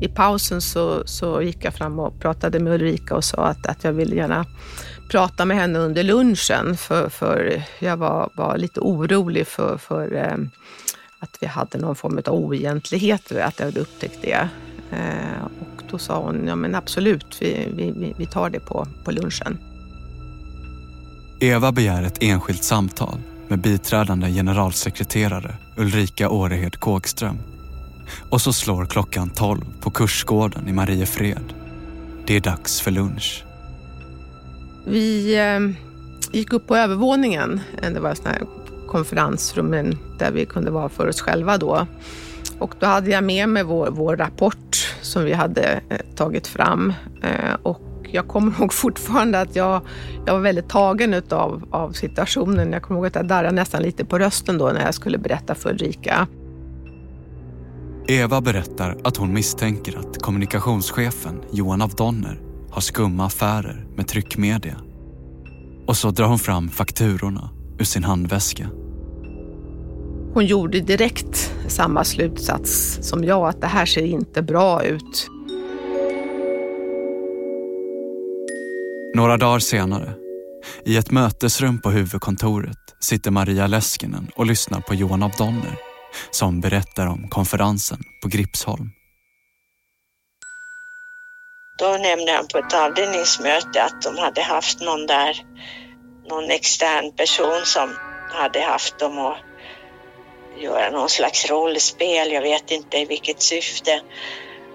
I 0.00 0.08
pausen 0.08 0.60
så, 0.60 1.02
så 1.06 1.42
gick 1.42 1.64
jag 1.64 1.74
fram 1.74 1.98
och 1.98 2.20
pratade 2.20 2.60
med 2.60 2.72
Ulrika 2.72 3.14
och 3.16 3.24
sa 3.24 3.44
att, 3.44 3.66
att 3.66 3.84
jag 3.84 3.92
ville 3.92 4.16
gärna 4.16 4.46
prata 5.10 5.44
med 5.44 5.56
henne 5.56 5.78
under 5.78 6.02
lunchen 6.02 6.76
för, 6.76 7.08
för 7.08 7.62
jag 7.78 7.96
var, 7.96 8.30
var 8.36 8.56
lite 8.56 8.80
orolig 8.80 9.46
för, 9.46 9.76
för 9.76 10.14
eh, 10.14 10.36
att 11.18 11.38
vi 11.40 11.46
hade 11.46 11.78
någon 11.78 11.96
form 11.96 12.20
av 12.26 12.34
oegentligheter, 12.34 13.40
att 13.40 13.58
jag 13.58 13.66
hade 13.66 13.80
upptäckt 13.80 14.18
det. 14.22 14.48
Eh, 14.90 15.44
och 15.60 15.73
då 15.94 15.98
sa 15.98 16.18
hon, 16.18 16.46
ja 16.46 16.56
men 16.56 16.74
absolut, 16.74 17.36
vi, 17.40 17.68
vi, 17.76 18.14
vi 18.18 18.26
tar 18.26 18.50
det 18.50 18.60
på, 18.60 18.86
på 19.04 19.10
lunchen. 19.10 19.58
Eva 21.40 21.72
begär 21.72 22.02
ett 22.02 22.22
enskilt 22.22 22.64
samtal 22.64 23.18
med 23.48 23.58
biträdande 23.58 24.28
generalsekreterare 24.28 25.54
Ulrika 25.76 26.30
Årehed 26.30 26.76
Kågström. 26.80 27.38
Och 28.30 28.40
så 28.40 28.52
slår 28.52 28.86
klockan 28.86 29.30
12 29.30 29.60
på 29.80 29.90
Kursgården 29.90 30.68
i 30.68 30.72
Mariefred. 30.72 31.54
Det 32.26 32.36
är 32.36 32.40
dags 32.40 32.80
för 32.80 32.90
lunch. 32.90 33.44
Vi 34.84 35.36
eh, 35.38 35.60
gick 36.32 36.52
upp 36.52 36.66
på 36.66 36.76
övervåningen. 36.76 37.60
Det 37.94 38.00
var 38.00 38.14
sådana 38.14 38.36
här 38.36 38.46
konferensrum 38.88 39.70
där 40.18 40.30
vi 40.32 40.46
kunde 40.46 40.70
vara 40.70 40.88
för 40.88 41.08
oss 41.08 41.20
själva 41.20 41.58
då. 41.58 41.86
Och 42.58 42.74
då 42.80 42.86
hade 42.86 43.10
jag 43.10 43.24
med 43.24 43.48
mig 43.48 43.64
vår, 43.64 43.90
vår 43.90 44.16
rapport 44.16 44.94
som 45.02 45.24
vi 45.24 45.32
hade 45.32 45.80
eh, 45.88 45.98
tagit 46.16 46.46
fram. 46.46 46.92
Eh, 47.22 47.54
och 47.62 47.80
jag 48.12 48.28
kommer 48.28 48.52
ihåg 48.58 48.72
fortfarande 48.72 49.40
att 49.40 49.56
jag, 49.56 49.80
jag 50.26 50.34
var 50.34 50.40
väldigt 50.40 50.68
tagen 50.68 51.14
utav, 51.14 51.68
av 51.70 51.92
situationen. 51.92 52.72
Jag 52.72 52.82
kommer 52.82 53.00
ihåg 53.00 53.06
att 53.06 53.14
jag 53.14 53.26
darrade 53.26 53.54
nästan 53.54 53.82
lite 53.82 54.04
på 54.04 54.18
rösten 54.18 54.58
då 54.58 54.68
när 54.68 54.84
jag 54.84 54.94
skulle 54.94 55.18
berätta 55.18 55.54
för 55.54 55.70
Ulrika. 55.70 56.26
Eva 58.08 58.40
berättar 58.40 58.98
att 59.04 59.16
hon 59.16 59.32
misstänker 59.32 59.98
att 59.98 60.22
kommunikationschefen 60.22 61.42
Johan 61.52 61.82
af 61.82 61.94
Donner 61.94 62.40
har 62.70 62.80
skumma 62.80 63.26
affärer 63.26 63.86
med 63.96 64.08
tryckmedia. 64.08 64.76
Och 65.86 65.96
så 65.96 66.10
drar 66.10 66.26
hon 66.26 66.38
fram 66.38 66.68
fakturorna 66.68 67.50
ur 67.78 67.84
sin 67.84 68.04
handväska. 68.04 68.68
Hon 70.34 70.46
gjorde 70.46 70.80
direkt 70.80 71.52
samma 71.68 72.04
slutsats 72.04 72.98
som 73.02 73.24
jag, 73.24 73.48
att 73.48 73.60
det 73.60 73.66
här 73.66 73.86
ser 73.86 74.04
inte 74.04 74.42
bra 74.42 74.84
ut. 74.84 75.28
Några 79.14 79.36
dagar 79.36 79.58
senare, 79.58 80.14
i 80.84 80.96
ett 80.96 81.10
mötesrum 81.10 81.80
på 81.80 81.90
huvudkontoret 81.90 82.78
sitter 83.00 83.30
Maria 83.30 83.66
Leskinen 83.66 84.30
och 84.36 84.46
lyssnar 84.46 84.80
på 84.80 84.94
Johan 84.94 85.22
af 85.22 85.36
Donner 85.38 85.76
som 86.30 86.60
berättar 86.60 87.06
om 87.06 87.28
konferensen 87.28 87.98
på 88.22 88.28
Gripsholm. 88.28 88.90
Då 91.78 91.86
nämnde 91.86 92.32
han 92.32 92.46
på 92.52 92.58
ett 92.58 92.74
avdelningsmöte 92.74 93.82
att 93.82 94.02
de 94.02 94.18
hade 94.18 94.42
haft 94.42 94.80
någon 94.80 95.06
där, 95.06 95.36
någon 96.30 96.50
extern 96.50 97.16
person 97.16 97.60
som 97.64 97.88
hade 98.32 98.60
haft 98.60 98.98
dem 98.98 99.18
att 99.18 99.53
göra 100.56 100.90
någon 100.90 101.08
slags 101.08 101.50
rollspel, 101.50 102.32
jag 102.32 102.42
vet 102.42 102.70
inte 102.70 102.98
i 102.98 103.04
vilket 103.04 103.42
syfte. 103.42 104.00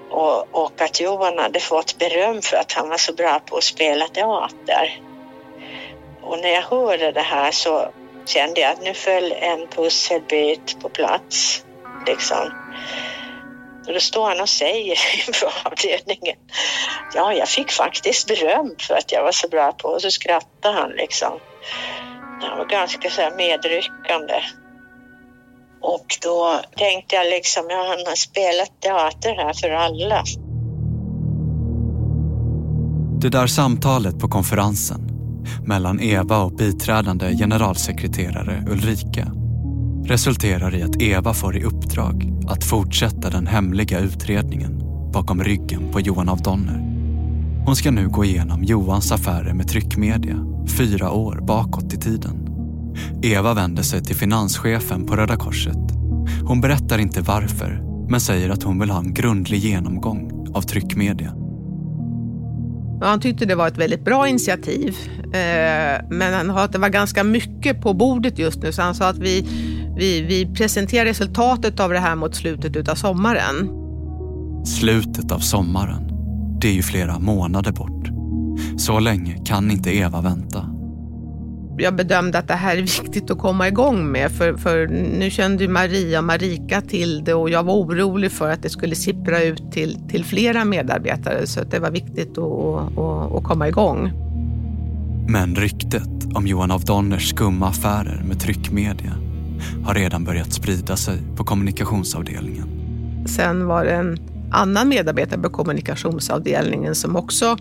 Och, 0.09 0.47
och 0.51 0.81
att 0.81 0.99
Johan 0.99 1.37
hade 1.37 1.59
fått 1.59 1.97
beröm 1.97 2.41
för 2.41 2.57
att 2.57 2.71
han 2.71 2.89
var 2.89 2.97
så 2.97 3.13
bra 3.13 3.39
på 3.39 3.57
att 3.57 3.63
spela 3.63 4.07
teater. 4.07 5.01
Och 6.21 6.39
när 6.39 6.49
jag 6.49 6.61
hörde 6.61 7.11
det 7.11 7.21
här 7.21 7.51
så 7.51 7.91
kände 8.25 8.61
jag 8.61 8.71
att 8.71 8.81
nu 8.81 8.93
föll 8.93 9.31
en 9.31 9.67
pusselbit 9.67 10.79
på 10.81 10.89
plats. 10.89 11.65
Liksom. 12.05 12.51
Och 13.87 13.93
då 13.93 13.99
står 13.99 14.27
han 14.27 14.41
och 14.41 14.49
säger 14.49 14.99
inför 15.27 15.51
avdelningen, 15.65 16.37
ja 17.13 17.33
jag 17.33 17.49
fick 17.49 17.71
faktiskt 17.71 18.27
beröm 18.27 18.75
för 18.79 18.95
att 18.95 19.11
jag 19.11 19.23
var 19.23 19.31
så 19.31 19.47
bra 19.47 19.71
på 19.71 19.87
och 19.87 20.01
så 20.01 20.11
skrattade 20.11 20.77
han 20.77 20.91
liksom. 20.91 21.39
Han 22.41 22.57
var 22.57 22.65
ganska 22.65 23.09
så 23.09 23.21
här 23.21 23.31
medryckande. 23.31 24.41
Och 25.81 26.05
då 26.21 26.59
tänkte 26.77 27.15
jag 27.15 27.29
liksom, 27.29 27.63
ja 27.69 27.77
han 27.89 28.07
har 28.07 28.15
spelat 28.15 28.81
teater 28.81 29.35
här 29.35 29.53
för 29.53 29.69
alla. 29.69 30.23
Det 33.21 33.29
där 33.29 33.47
samtalet 33.47 34.19
på 34.19 34.27
konferensen 34.27 35.09
mellan 35.65 35.99
Eva 35.99 36.37
och 36.37 36.51
biträdande 36.51 37.37
generalsekreterare 37.37 38.65
Ulrika 38.69 39.31
resulterar 40.05 40.75
i 40.75 40.83
att 40.83 41.01
Eva 41.01 41.33
får 41.33 41.57
i 41.57 41.63
uppdrag 41.63 42.33
att 42.49 42.63
fortsätta 42.63 43.29
den 43.29 43.47
hemliga 43.47 43.99
utredningen 43.99 44.81
bakom 45.13 45.43
ryggen 45.43 45.91
på 45.91 45.99
Johan 45.99 46.29
af 46.29 46.39
Donner. 46.39 46.79
Hon 47.65 47.75
ska 47.75 47.91
nu 47.91 48.07
gå 48.07 48.25
igenom 48.25 48.63
Johans 48.63 49.11
affärer 49.11 49.53
med 49.53 49.67
tryckmedia 49.67 50.45
fyra 50.77 51.11
år 51.11 51.39
bakåt 51.41 51.93
i 51.93 51.97
tiden. 51.97 52.48
Eva 53.21 53.53
vänder 53.53 53.83
sig 53.83 54.03
till 54.03 54.15
finanschefen 54.15 55.05
på 55.05 55.15
Röda 55.15 55.35
Korset. 55.35 55.77
Hon 56.43 56.61
berättar 56.61 56.97
inte 56.97 57.21
varför, 57.21 57.81
men 58.09 58.21
säger 58.21 58.49
att 58.49 58.63
hon 58.63 58.79
vill 58.79 58.89
ha 58.89 58.99
en 58.99 59.13
grundlig 59.13 59.57
genomgång 59.57 60.51
av 60.53 60.61
tryckmedia. 60.61 61.33
Han 63.01 63.19
tyckte 63.19 63.45
det 63.45 63.55
var 63.55 63.67
ett 63.67 63.77
väldigt 63.77 64.05
bra 64.05 64.27
initiativ, 64.27 64.95
eh, 65.23 66.05
men 66.09 66.33
han 66.33 66.47
sa 66.47 66.63
att 66.63 66.71
det 66.71 66.79
var 66.79 66.89
ganska 66.89 67.23
mycket 67.23 67.81
på 67.81 67.93
bordet 67.93 68.39
just 68.39 68.63
nu, 68.63 68.71
så 68.71 68.81
han 68.81 68.95
sa 68.95 69.09
att 69.09 69.17
vi, 69.17 69.45
vi, 69.97 70.21
vi 70.21 70.53
presenterar 70.53 71.05
resultatet 71.05 71.79
av 71.79 71.89
det 71.89 71.99
här 71.99 72.15
mot 72.15 72.35
slutet 72.35 72.89
av 72.89 72.95
sommaren. 72.95 73.69
Slutet 74.65 75.31
av 75.31 75.39
sommaren, 75.39 76.11
det 76.61 76.67
är 76.67 76.73
ju 76.73 76.81
flera 76.81 77.19
månader 77.19 77.71
bort. 77.71 78.09
Så 78.77 78.99
länge 78.99 79.37
kan 79.45 79.71
inte 79.71 79.97
Eva 79.97 80.21
vänta 80.21 80.78
jag 81.79 81.95
bedömde 81.95 82.37
att 82.39 82.47
det 82.47 82.53
här 82.53 82.77
är 82.77 82.81
viktigt 83.03 83.31
att 83.31 83.39
komma 83.39 83.67
igång 83.67 84.11
med 84.11 84.31
för, 84.31 84.53
för 84.57 84.87
nu 85.19 85.29
kände 85.29 85.67
Maria 85.67 86.19
och 86.19 86.25
Marika 86.25 86.81
till 86.81 87.23
det 87.23 87.33
och 87.33 87.49
jag 87.49 87.63
var 87.63 87.73
orolig 87.73 88.31
för 88.31 88.49
att 88.49 88.63
det 88.63 88.69
skulle 88.69 88.95
sippra 88.95 89.43
ut 89.43 89.71
till, 89.71 89.97
till 90.09 90.25
flera 90.25 90.65
medarbetare 90.65 91.47
så 91.47 91.61
att 91.61 91.71
det 91.71 91.79
var 91.79 91.91
viktigt 91.91 92.37
att, 92.37 92.97
att, 92.97 93.35
att 93.35 93.43
komma 93.43 93.67
igång. 93.67 94.11
Men 95.27 95.55
ryktet 95.55 96.35
om 96.35 96.47
Johan 96.47 96.71
af 96.71 96.83
Donners 96.83 97.29
skumma 97.29 97.67
affärer 97.67 98.23
med 98.27 98.39
tryckmedia 98.39 99.13
har 99.85 99.93
redan 99.93 100.23
börjat 100.23 100.53
sprida 100.53 100.97
sig 100.97 101.17
på 101.35 101.43
kommunikationsavdelningen. 101.43 102.65
Sen 103.27 103.65
var 103.65 103.85
det 103.85 103.91
en 103.91 104.17
annan 104.51 104.89
medarbetare 104.89 105.41
på 105.41 105.49
kommunikationsavdelningen 105.49 106.95
som 106.95 107.15
också 107.15 107.57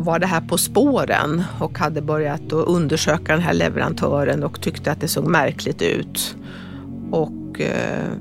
var 0.00 0.18
det 0.18 0.26
här 0.26 0.40
på 0.40 0.58
spåren 0.58 1.42
och 1.58 1.78
hade 1.78 2.02
börjat 2.02 2.52
undersöka 2.52 3.32
den 3.32 3.42
här 3.42 3.54
leverantören 3.54 4.42
och 4.44 4.60
tyckte 4.60 4.92
att 4.92 5.00
det 5.00 5.08
såg 5.08 5.26
märkligt 5.26 5.82
ut. 5.82 6.36
Och 7.10 7.60
eh, 7.60 8.12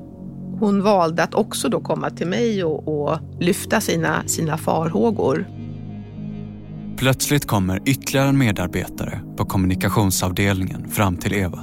hon 0.60 0.84
valde 0.84 1.24
att 1.24 1.34
också 1.34 1.70
då 1.70 1.80
komma 1.80 2.10
till 2.10 2.28
mig 2.28 2.64
och, 2.64 2.88
och 2.88 3.20
lyfta 3.40 3.82
sina, 3.82 4.24
sina 4.26 4.58
farhågor. 4.58 5.46
Plötsligt 6.98 7.48
kommer 7.48 7.82
ytterligare 7.86 8.28
en 8.28 8.38
medarbetare 8.38 9.22
på 9.38 9.46
kommunikationsavdelningen 9.46 10.90
fram 10.90 11.18
till 11.18 11.34
Eva. 11.34 11.60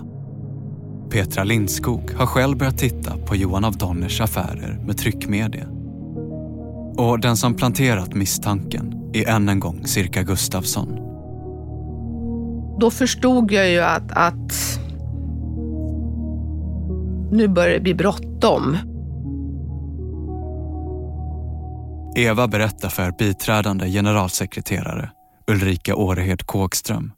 Petra 1.11 1.45
Lindskog 1.45 2.11
har 2.13 2.27
själv 2.27 2.59
börjat 2.59 2.79
titta 2.79 3.19
på 3.19 3.37
Johan 3.37 3.65
av 3.65 3.77
Donners 3.77 4.21
affärer 4.21 4.81
med 4.87 4.99
tryckmedia. 4.99 5.67
Och 6.97 7.21
den 7.21 7.37
som 7.37 7.55
planterat 7.55 8.15
misstanken 8.15 8.96
är 9.17 9.29
än 9.29 9.49
en 9.49 9.61
gång 9.61 9.87
Cirka 9.87 10.23
Gustafsson. 10.23 10.89
Då 12.81 12.91
förstod 12.91 13.53
jag 13.53 13.71
ju 13.71 13.81
att, 13.81 14.13
att 14.13 14.79
nu 17.33 17.49
börjar 17.49 17.75
det 17.75 17.81
bli 17.81 17.95
bråttom. 17.95 18.77
Eva 22.17 22.49
berättar 22.49 22.89
för 22.89 23.13
biträdande 23.19 23.89
generalsekreterare 23.89 25.11
Ulrika 25.47 25.97
Årehed 25.97 26.47
Kågström 26.47 27.13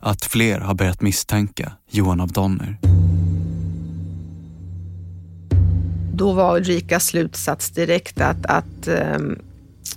att 0.00 0.24
fler 0.24 0.60
har 0.60 0.74
börjat 0.74 1.02
misstänka 1.02 1.72
Johan 1.90 2.20
av 2.20 2.28
Donner. 2.32 2.76
Då 6.12 6.32
var 6.32 6.56
Ulrikas 6.56 7.06
slutsats 7.06 7.70
direkt 7.70 8.20
att, 8.20 8.46
att 8.46 8.88
um, 9.16 9.38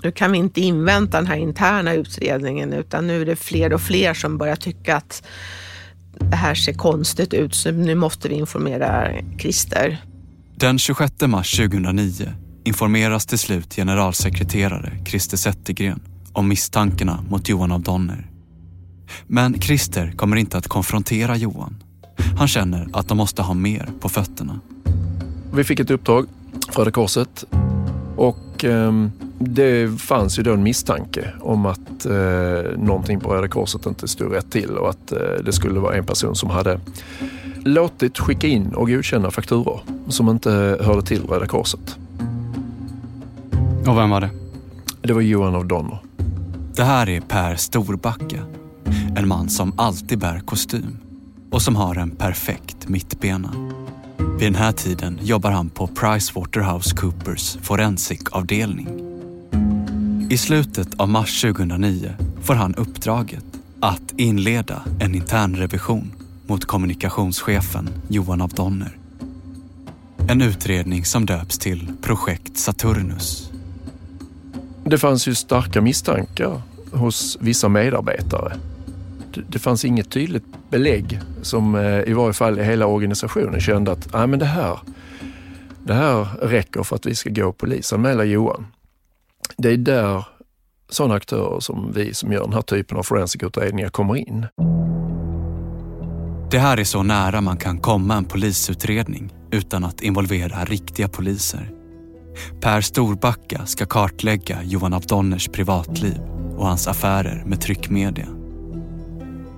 nu 0.03 0.11
kan 0.11 0.31
vi 0.31 0.37
inte 0.37 0.61
invänta 0.61 1.17
den 1.17 1.27
här 1.27 1.37
interna 1.37 1.93
utredningen 1.93 2.73
utan 2.73 3.07
nu 3.07 3.21
är 3.21 3.25
det 3.25 3.35
fler 3.35 3.73
och 3.73 3.81
fler 3.81 4.13
som 4.13 4.37
börjar 4.37 4.55
tycka 4.55 4.95
att 4.95 5.23
det 6.19 6.35
här 6.35 6.55
ser 6.55 6.73
konstigt 6.73 7.33
ut 7.33 7.55
så 7.55 7.71
nu 7.71 7.95
måste 7.95 8.29
vi 8.29 8.35
informera 8.35 9.11
Christer. 9.39 9.97
Den 10.55 10.79
26 10.79 11.13
mars 11.21 11.57
2009 11.57 12.11
informeras 12.63 13.25
till 13.25 13.39
slut 13.39 13.75
generalsekreterare 13.75 14.91
Christer 15.05 15.37
Zettergren 15.37 16.01
om 16.33 16.47
misstankarna 16.47 17.23
mot 17.29 17.49
Johan 17.49 17.71
av 17.71 17.81
Donner. 17.81 18.27
Men 19.27 19.61
Christer 19.61 20.11
kommer 20.11 20.37
inte 20.37 20.57
att 20.57 20.67
konfrontera 20.67 21.35
Johan. 21.35 21.83
Han 22.37 22.47
känner 22.47 22.87
att 22.93 23.07
de 23.07 23.17
måste 23.17 23.41
ha 23.41 23.53
mer 23.53 23.89
på 23.99 24.09
fötterna. 24.09 24.59
Vi 25.53 25.63
fick 25.63 25.79
ett 25.79 25.91
uppdrag 25.91 26.25
Röda 26.75 26.91
Korset 26.91 27.45
och 28.15 28.65
eh, 28.65 28.91
det 29.39 30.01
fanns 30.01 30.39
ju 30.39 30.43
då 30.43 30.53
en 30.53 30.63
misstanke 30.63 31.33
om 31.41 31.65
att 31.65 32.05
eh, 32.05 32.77
någonting 32.77 33.19
på 33.19 33.33
Röda 33.33 33.47
Korset 33.47 33.85
inte 33.85 34.07
stod 34.07 34.33
rätt 34.33 34.51
till 34.51 34.69
och 34.69 34.89
att 34.89 35.11
eh, 35.11 35.19
det 35.45 35.51
skulle 35.51 35.79
vara 35.79 35.95
en 35.95 36.05
person 36.05 36.35
som 36.35 36.49
hade 36.49 36.79
låtit 37.65 38.19
skicka 38.19 38.47
in 38.47 38.73
och 38.73 38.87
godkänna 38.87 39.31
fakturor 39.31 39.79
som 40.07 40.29
inte 40.29 40.77
hörde 40.81 41.01
till 41.01 41.23
Röda 41.27 41.45
Korset. 41.45 41.97
Och 43.87 43.97
vem 43.97 44.09
var 44.09 44.21
det? 44.21 44.29
Det 45.01 45.13
var 45.13 45.21
Johan 45.21 45.55
av 45.55 45.67
Donner. 45.67 45.99
Det 46.75 46.83
här 46.83 47.09
är 47.09 47.21
Per 47.21 47.55
Storbacka. 47.55 48.43
En 49.17 49.27
man 49.27 49.49
som 49.49 49.73
alltid 49.77 50.19
bär 50.19 50.39
kostym 50.39 50.97
och 51.51 51.61
som 51.61 51.75
har 51.75 51.95
en 51.95 52.11
perfekt 52.11 52.89
mittbena. 52.89 53.51
Vid 54.39 54.47
den 54.47 54.55
här 54.55 54.71
tiden 54.71 55.19
jobbar 55.21 55.51
han 55.51 55.69
på 55.69 55.87
PricewaterhouseCoopers 55.87 57.57
Forensic-avdelning. 57.61 59.16
I 60.29 60.37
slutet 60.37 60.99
av 60.99 61.09
mars 61.09 61.41
2009 61.41 62.13
får 62.41 62.53
han 62.53 62.75
uppdraget 62.75 63.45
att 63.79 64.13
inleda 64.17 64.83
en 64.99 65.15
internrevision 65.15 66.11
mot 66.47 66.65
kommunikationschefen 66.65 67.89
Johan 68.07 68.41
af 68.41 68.51
Donner. 68.51 68.97
En 70.29 70.41
utredning 70.41 71.05
som 71.05 71.25
döps 71.25 71.59
till 71.59 71.91
Projekt 72.01 72.57
Saturnus. 72.57 73.51
Det 74.83 74.97
fanns 74.97 75.27
ju 75.27 75.35
starka 75.35 75.81
misstankar 75.81 76.61
hos 76.91 77.37
vissa 77.41 77.69
medarbetare. 77.69 78.53
Det 79.49 79.59
fanns 79.59 79.85
inget 79.85 80.09
tydligt 80.09 80.45
belägg 80.69 81.19
som 81.41 81.75
eh, 81.75 82.09
i 82.09 82.13
varje 82.13 82.33
fall 82.33 82.57
hela 82.57 82.85
organisationen 82.85 83.59
kände 83.59 83.91
att 83.91 84.13
Nej, 84.13 84.27
men 84.27 84.39
det, 84.39 84.45
här, 84.45 84.79
det 85.83 85.93
här 85.93 86.27
räcker 86.41 86.83
för 86.83 86.95
att 86.95 87.05
vi 87.05 87.15
ska 87.15 87.29
gå 87.29 87.47
och 87.47 87.57
polisanmäla 87.57 88.23
Johan. 88.23 88.65
Det 89.61 89.69
är 89.69 89.77
där 89.77 90.25
sådana 90.89 91.15
aktörer 91.15 91.59
som 91.59 91.91
vi 91.91 92.13
som 92.13 92.31
gör 92.31 92.43
den 92.43 92.53
här 92.53 92.61
typen 92.61 92.97
av 92.97 93.03
forensikutredningar 93.03 93.89
kommer 93.89 94.15
in. 94.15 94.45
Det 96.51 96.59
här 96.59 96.77
är 96.77 96.83
så 96.83 97.03
nära 97.03 97.41
man 97.41 97.57
kan 97.57 97.79
komma 97.79 98.15
en 98.15 98.25
polisutredning 98.25 99.33
utan 99.51 99.83
att 99.83 100.01
involvera 100.01 100.65
riktiga 100.65 101.07
poliser. 101.07 101.71
Per 102.61 102.81
Storbacka 102.81 103.65
ska 103.65 103.85
kartlägga 103.85 104.63
Johan 104.63 104.93
af 104.93 105.05
Donners 105.05 105.47
privatliv 105.47 106.19
och 106.57 106.67
hans 106.67 106.87
affärer 106.87 107.43
med 107.45 107.61
tryckmedia. 107.61 108.27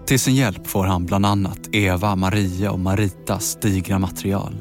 Till 0.05 0.19
sin 0.19 0.35
hjälp 0.35 0.67
får 0.67 0.83
han 0.83 1.05
bland 1.05 1.25
annat 1.25 1.69
Eva, 1.71 2.15
Maria 2.15 2.71
och 2.71 2.79
Maritas 2.79 3.57
digra 3.61 3.99
material. 3.99 4.53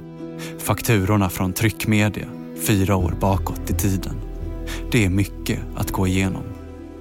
Fakturorna 0.59 1.31
från 1.31 1.53
tryckmedia 1.53 2.29
fyra 2.67 2.97
år 2.97 3.15
bakåt 3.21 3.71
i 3.71 3.75
tiden. 3.75 4.28
Det 4.91 5.05
är 5.05 5.09
mycket 5.09 5.59
att 5.77 5.91
gå 5.91 6.07
igenom. 6.07 6.43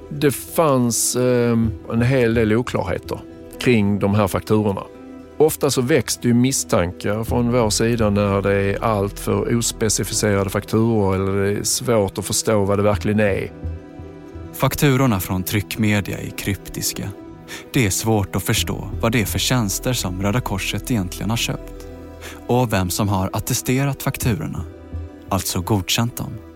Det 0.10 0.32
fanns 0.32 1.15
eh, 1.15 1.58
en 1.91 2.01
hel 2.01 2.34
del 2.34 2.53
oklarheter 2.53 3.19
kring 3.60 3.99
de 3.99 4.15
här 4.15 4.27
fakturorna. 4.27 4.84
Ofta 5.38 5.71
så 5.71 5.82
väcks 5.82 6.17
det 6.17 6.27
ju 6.27 6.34
misstankar 6.34 7.23
från 7.23 7.51
vår 7.51 7.69
sida 7.69 8.10
när 8.10 8.41
det 8.41 8.53
är 8.53 8.84
allt 8.84 9.19
för 9.19 9.58
ospecificerade 9.58 10.49
fakturor 10.49 11.15
eller 11.15 11.43
det 11.43 11.60
är 11.60 11.63
svårt 11.63 12.17
att 12.17 12.25
förstå 12.25 12.65
vad 12.65 12.80
det 12.80 12.84
verkligen 12.84 13.19
är. 13.19 13.51
Fakturorna 14.53 15.19
från 15.19 15.43
tryckmedia 15.43 16.17
är 16.17 16.30
kryptiska. 16.30 17.10
Det 17.73 17.86
är 17.86 17.89
svårt 17.89 18.36
att 18.36 18.43
förstå 18.43 18.89
vad 19.01 19.12
det 19.12 19.21
är 19.21 19.25
för 19.25 19.39
tjänster 19.39 19.93
som 19.93 20.21
Röda 20.21 20.41
Korset 20.41 20.91
egentligen 20.91 21.30
har 21.30 21.38
köpt 21.38 21.88
och 22.47 22.73
vem 22.73 22.89
som 22.89 23.10
har 23.10 23.30
attesterat 23.34 24.03
fakturorna, 24.03 24.63
alltså 25.30 25.62
godkänt 25.62 26.17
dem. 26.17 26.46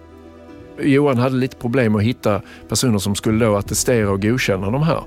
Johan 0.80 1.18
hade 1.18 1.36
lite 1.36 1.56
problem 1.56 1.96
att 1.96 2.04
hitta 2.04 2.42
personer 2.70 2.98
som 2.98 3.16
skulle 3.16 3.46
då 3.46 3.56
attestera 3.56 4.12
och 4.12 4.22
godkänna 4.22 4.72
de 4.72 4.84
här. 4.84 5.04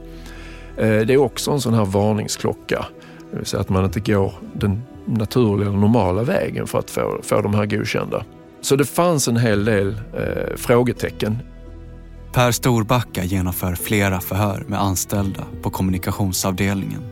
Eh, 0.76 1.06
det 1.06 1.14
är 1.14 1.16
också 1.16 1.50
en 1.50 1.60
sån 1.60 1.74
här 1.74 1.84
varningsklocka. 1.84 2.86
Det 3.30 3.36
vill 3.36 3.46
säga 3.46 3.60
att 3.60 3.68
man 3.68 3.84
inte 3.84 4.00
går 4.00 4.32
den 4.52 4.82
naturliga 5.04 5.70
normala 5.70 6.22
vägen 6.22 6.66
för 6.66 6.78
att 6.78 6.90
få, 6.90 7.18
få 7.22 7.40
de 7.40 7.54
här 7.54 7.66
godkända. 7.66 8.24
Så 8.60 8.76
det 8.76 8.84
fanns 8.84 9.28
en 9.28 9.36
hel 9.36 9.64
del 9.64 9.88
eh, 9.88 10.56
frågetecken. 10.56 11.38
Per 12.32 12.52
Storbacka 12.52 13.24
genomför 13.24 13.74
flera 13.74 14.20
förhör 14.20 14.64
med 14.66 14.80
anställda 14.80 15.44
på 15.62 15.70
kommunikationsavdelningen. 15.70 17.02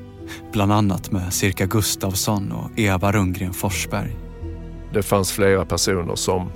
Bland 0.53 0.73
annat 0.73 1.11
med 1.11 1.33
Cirka 1.33 1.67
Gustavsson 1.67 2.53
och 2.53 2.79
Eva 2.79 3.13
Rundgren 3.13 3.53
Forsberg. 3.53 4.17
Det 4.93 5.03
fanns 5.03 5.33
flera 5.33 5.65
personer 5.65 6.15
som 6.15 6.51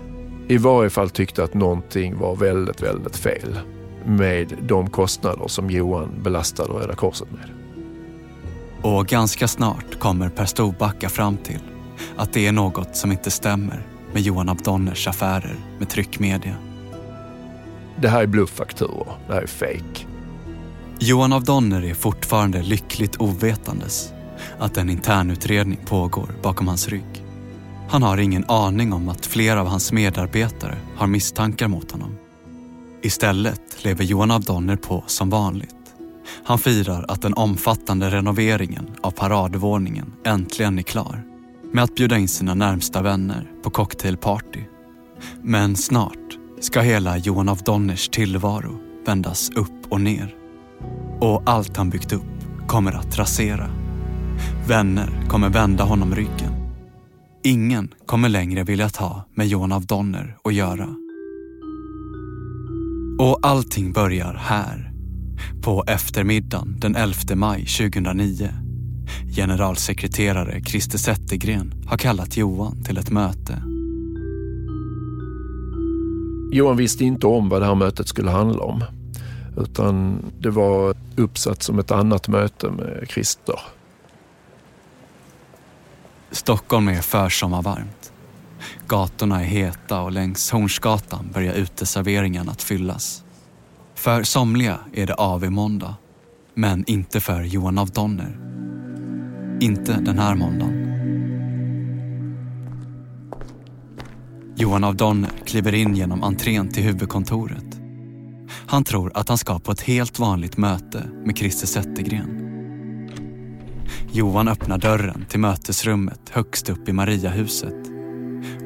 i 0.48 0.58
varje 0.58 0.90
fall 0.90 1.10
tyckte 1.10 1.44
att 1.44 1.54
någonting 1.54 2.18
var 2.18 2.36
väldigt, 2.36 2.82
väldigt 2.82 3.16
fel 3.16 3.58
med 4.04 4.56
de 4.62 4.90
kostnader 4.90 5.48
som 5.48 5.70
Johan 5.70 6.22
belastade 6.22 6.72
Röda 6.72 6.94
Korset 6.94 7.28
med. 7.32 7.50
Och 8.82 9.06
ganska 9.06 9.48
snart 9.48 9.98
kommer 9.98 10.28
Per 10.28 10.44
Storbacka 10.44 11.08
fram 11.08 11.36
till 11.36 11.60
att 12.16 12.32
det 12.32 12.46
är 12.46 12.52
något 12.52 12.96
som 12.96 13.12
inte 13.12 13.30
stämmer 13.30 13.86
med 14.12 14.22
Johan 14.22 14.48
af 14.48 14.58
Donners 14.62 15.08
affärer 15.08 15.56
med 15.78 15.88
tryckmedia. 15.88 16.54
Det 18.00 18.08
här 18.08 18.22
är 18.22 18.26
blufffakturor. 18.26 19.08
Det 19.26 19.34
här 19.34 19.42
är 19.42 19.46
fake. 19.46 20.06
Johan 20.98 21.32
af 21.32 21.44
Donner 21.44 21.84
är 21.84 21.94
fortfarande 21.94 22.62
lyckligt 22.62 23.16
ovetandes 23.20 24.12
att 24.58 24.76
en 24.76 24.90
internutredning 24.90 25.78
pågår 25.86 26.28
bakom 26.42 26.68
hans 26.68 26.88
rygg. 26.88 27.25
Han 27.88 28.02
har 28.02 28.18
ingen 28.18 28.44
aning 28.48 28.92
om 28.92 29.08
att 29.08 29.26
flera 29.26 29.60
av 29.60 29.66
hans 29.66 29.92
medarbetare 29.92 30.76
har 30.96 31.06
misstankar 31.06 31.68
mot 31.68 31.92
honom. 31.92 32.16
Istället 33.02 33.84
lever 33.84 34.04
Johan 34.04 34.30
af 34.30 34.42
Donner 34.42 34.76
på 34.76 35.04
som 35.06 35.30
vanligt. 35.30 35.74
Han 36.44 36.58
firar 36.58 37.04
att 37.08 37.22
den 37.22 37.34
omfattande 37.34 38.10
renoveringen 38.10 38.90
av 39.00 39.10
paradvåningen 39.10 40.12
äntligen 40.24 40.78
är 40.78 40.82
klar 40.82 41.22
med 41.72 41.84
att 41.84 41.94
bjuda 41.94 42.18
in 42.18 42.28
sina 42.28 42.54
närmsta 42.54 43.02
vänner 43.02 43.50
på 43.62 43.70
cocktailparty. 43.70 44.60
Men 45.42 45.76
snart 45.76 46.38
ska 46.60 46.80
hela 46.80 47.16
Johan 47.16 47.48
af 47.48 47.62
Donners 47.62 48.08
tillvaro 48.08 48.78
vändas 49.06 49.50
upp 49.50 49.92
och 49.92 50.00
ner. 50.00 50.34
Och 51.20 51.42
allt 51.46 51.76
han 51.76 51.90
byggt 51.90 52.12
upp 52.12 52.66
kommer 52.66 52.92
att 52.92 53.18
rasera. 53.18 53.70
Vänner 54.68 55.28
kommer 55.28 55.48
vända 55.48 55.84
honom 55.84 56.14
ryggen. 56.14 56.55
Ingen 57.46 57.94
kommer 58.06 58.28
längre 58.28 58.64
vilja 58.64 58.88
ta 58.88 59.24
med 59.34 59.46
Johan 59.46 59.72
af 59.72 59.86
Donner 59.86 60.36
att 60.44 60.54
göra. 60.54 60.88
Och 63.18 63.38
allting 63.42 63.92
börjar 63.92 64.34
här. 64.34 64.92
På 65.62 65.84
eftermiddagen 65.86 66.76
den 66.80 66.96
11 66.96 67.14
maj 67.34 67.66
2009. 67.66 68.48
Generalsekreterare 69.36 70.60
Christer 70.64 70.98
Zettergren 70.98 71.72
har 71.86 71.98
kallat 71.98 72.36
Johan 72.36 72.84
till 72.84 72.98
ett 72.98 73.10
möte. 73.10 73.62
Johan 76.52 76.76
visste 76.76 77.04
inte 77.04 77.26
om 77.26 77.48
vad 77.48 77.62
det 77.62 77.66
här 77.66 77.74
mötet 77.74 78.08
skulle 78.08 78.30
handla 78.30 78.62
om. 78.62 78.84
Utan 79.56 80.18
det 80.38 80.50
var 80.50 80.94
uppsatt 81.16 81.62
som 81.62 81.78
ett 81.78 81.90
annat 81.90 82.28
möte 82.28 82.70
med 82.70 83.06
Christer. 83.08 83.60
Stockholm 86.30 86.88
är 86.88 87.02
försommarvarmt. 87.02 88.12
Gatorna 88.86 89.40
är 89.40 89.44
heta 89.44 90.00
och 90.00 90.12
längs 90.12 90.50
Hornsgatan 90.50 91.30
börjar 91.32 91.54
uteserveringarna 91.54 92.52
att 92.52 92.62
fyllas. 92.62 93.24
För 93.94 94.22
somliga 94.22 94.78
är 94.92 95.06
det 95.06 95.14
AV-måndag, 95.14 95.94
men 96.54 96.84
inte 96.86 97.20
för 97.20 97.42
Johan 97.42 97.78
af 97.78 97.90
Donner. 97.90 98.38
Inte 99.60 99.92
den 100.00 100.18
här 100.18 100.34
måndagen. 100.34 100.86
Johan 104.56 104.84
af 104.84 104.94
Donner 104.94 105.30
kliver 105.44 105.74
in 105.74 105.96
genom 105.96 106.22
entrén 106.22 106.68
till 106.68 106.82
huvudkontoret. 106.82 107.80
Han 108.66 108.84
tror 108.84 109.12
att 109.14 109.28
han 109.28 109.38
ska 109.38 109.58
på 109.58 109.72
ett 109.72 109.80
helt 109.80 110.18
vanligt 110.18 110.56
möte 110.56 111.08
med 111.24 111.36
Christer 111.38 111.66
Zettergren. 111.66 112.45
Johan 114.12 114.48
öppnar 114.48 114.78
dörren 114.78 115.24
till 115.28 115.40
mötesrummet 115.40 116.20
högst 116.30 116.68
upp 116.68 116.88
i 116.88 116.92
Mariahuset. 116.92 117.86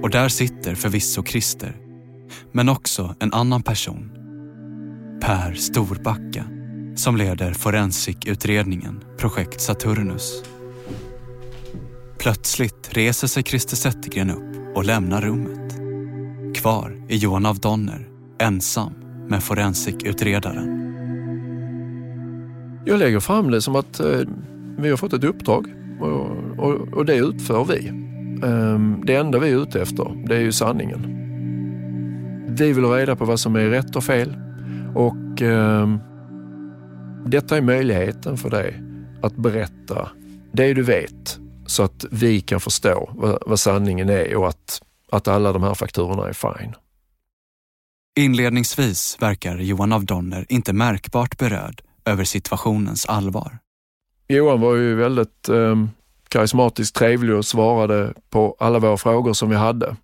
Och 0.03 0.11
där 0.11 0.29
sitter 0.29 0.75
förvisso 0.75 1.25
Christer, 1.25 1.77
men 2.53 2.69
också 2.69 3.15
en 3.21 3.33
annan 3.33 3.63
person. 3.63 4.11
Per 5.23 5.55
Storbacka, 5.55 6.45
som 6.97 7.17
leder 7.17 7.53
Forensikutredningen 7.53 9.05
Projekt 9.19 9.61
Saturnus. 9.61 10.43
Plötsligt 12.19 12.89
reser 12.91 13.27
sig 13.29 13.43
Christer 13.43 13.77
Zettergren 13.77 14.31
upp 14.31 14.77
och 14.77 14.85
lämnar 14.85 15.21
rummet. 15.21 15.75
Kvar 16.57 17.03
är 17.09 17.17
Johan 17.17 17.47
af 17.47 17.59
Donner, 17.59 18.09
ensam 18.39 18.93
med 19.29 19.43
forensikutredaren. 19.43 20.81
Jag 22.87 22.99
lägger 22.99 23.21
fram 23.21 23.51
det 23.51 23.63
som 23.63 23.77
att 23.77 24.01
eh, 24.01 24.21
vi 24.83 24.91
har 24.91 24.97
fått 24.97 25.13
ett 25.13 25.25
uppdrag 25.25 25.67
och, 26.01 26.31
och, 26.59 26.89
och 26.93 27.05
det 27.05 27.17
utför 27.17 27.65
vi. 27.65 27.89
Ehm, 28.43 29.03
det 29.07 29.15
enda 29.15 29.39
vi 29.39 29.51
är 29.51 29.63
ute 29.63 29.83
efter, 29.83 30.25
det 30.29 30.37
är 30.37 30.41
ju 30.41 30.53
sanningen. 30.53 31.17
Vi 32.49 32.73
vill 32.73 32.85
ha 32.85 32.99
reda 32.99 33.17
på 33.17 33.25
vad 33.25 33.41
som 33.41 33.57
är 33.57 33.67
rätt 33.67 33.97
och 33.97 34.05
fel 34.05 34.37
och 34.95 35.43
ehm, 35.43 35.99
detta 37.27 37.57
är 37.57 37.61
möjligheten 37.61 38.37
för 38.37 38.51
dig 38.51 38.83
att 39.23 39.37
berätta 39.37 40.09
det 40.53 40.75
du 40.75 40.83
vet 40.83 41.39
så 41.67 41.83
att 41.83 42.05
vi 42.11 42.41
kan 42.41 42.61
förstå 42.61 43.11
vad, 43.15 43.43
vad 43.47 43.61
sanningen 43.61 44.09
är 44.09 44.37
och 44.37 44.49
att, 44.49 44.83
att 45.13 45.29
alla 45.29 45.53
de 45.53 45.63
här 45.63 45.75
fakturorna 45.75 46.29
är 46.29 46.33
fine. 46.33 46.75
Inledningsvis 48.19 49.17
verkar 49.21 49.59
Johan 49.59 49.93
af 49.93 50.03
Donner 50.03 50.47
inte 50.49 50.73
märkbart 50.73 51.39
berörd 51.39 51.83
över 52.05 52.25
situationens 52.25 53.07
allvar. 53.07 53.59
Johan 54.31 54.61
var 54.61 54.75
ju 54.75 54.95
väldigt 54.95 55.49
eh, 55.49 55.77
karismatiskt 56.29 56.97
trevlig 56.97 57.37
och 57.37 57.45
svarade 57.45 58.15
på 58.31 58.57
alla 58.59 58.79
våra 58.79 58.97
frågor 58.97 59.33
som 59.33 59.51
vi 59.51 59.57
hade. 59.57 59.97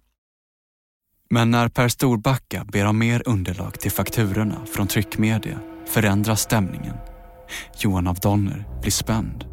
Men 1.31 1.51
när 1.51 1.69
Per 1.69 1.89
Storbacka 1.89 2.65
ber 2.73 2.87
om 2.87 2.99
mer 2.99 3.23
underlag 3.27 3.81
till 3.81 3.91
fakturorna 3.91 4.57
från 4.67 4.87
tryckmedia 4.87 5.59
förändras 5.87 6.41
stämningen. 6.41 6.95
Johan 7.79 8.07
af 8.07 8.21
Donner 8.21 8.65
blir 8.81 8.91
spänd. 8.91 9.45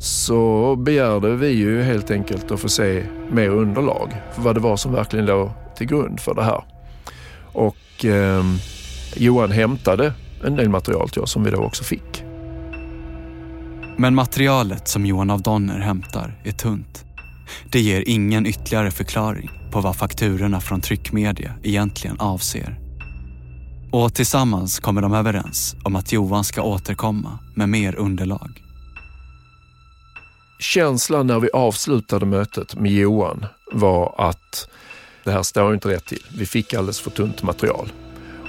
Så 0.00 0.76
begärde 0.76 1.36
vi 1.36 1.48
ju 1.48 1.82
helt 1.82 2.10
enkelt 2.10 2.50
att 2.50 2.60
få 2.60 2.68
se 2.68 3.04
mer 3.30 3.48
underlag 3.48 4.12
för 4.34 4.42
vad 4.42 4.56
det 4.56 4.60
var 4.60 4.76
som 4.76 4.92
verkligen 4.92 5.26
låg 5.26 5.50
till 5.76 5.86
grund 5.86 6.20
för 6.20 6.34
det 6.34 6.44
här. 6.44 6.64
Och 7.52 8.04
eh, 8.04 8.44
Johan 9.16 9.50
hämtade 9.50 10.12
en 10.44 10.56
del 10.56 10.68
material 10.68 11.08
till 11.08 11.22
oss 11.22 11.32
som 11.32 11.44
vi 11.44 11.50
då 11.50 11.58
också 11.58 11.84
fick. 11.84 12.31
Men 13.96 14.14
materialet 14.14 14.88
som 14.88 15.06
Johan 15.06 15.30
av 15.30 15.42
Donner 15.42 15.78
hämtar 15.78 16.40
är 16.44 16.52
tunt. 16.52 17.04
Det 17.72 17.80
ger 17.80 18.04
ingen 18.06 18.46
ytterligare 18.46 18.90
förklaring 18.90 19.50
på 19.72 19.80
vad 19.80 19.96
fakturorna 19.96 20.60
från 20.60 20.80
tryckmedia 20.80 21.54
egentligen 21.62 22.20
avser. 22.20 22.78
Och 23.92 24.14
tillsammans 24.14 24.80
kommer 24.80 25.02
de 25.02 25.14
överens 25.14 25.76
om 25.84 25.96
att 25.96 26.12
Johan 26.12 26.44
ska 26.44 26.62
återkomma 26.62 27.38
med 27.56 27.68
mer 27.68 27.94
underlag. 27.94 28.62
Känslan 30.58 31.26
när 31.26 31.40
vi 31.40 31.50
avslutade 31.50 32.26
mötet 32.26 32.74
med 32.74 32.92
Johan 32.92 33.46
var 33.72 34.14
att 34.18 34.68
det 35.24 35.30
här 35.30 35.42
står 35.42 35.74
inte 35.74 35.88
rätt 35.88 36.06
till. 36.06 36.24
Vi 36.38 36.46
fick 36.46 36.74
alldeles 36.74 37.00
för 37.00 37.10
tunt 37.10 37.42
material. 37.42 37.92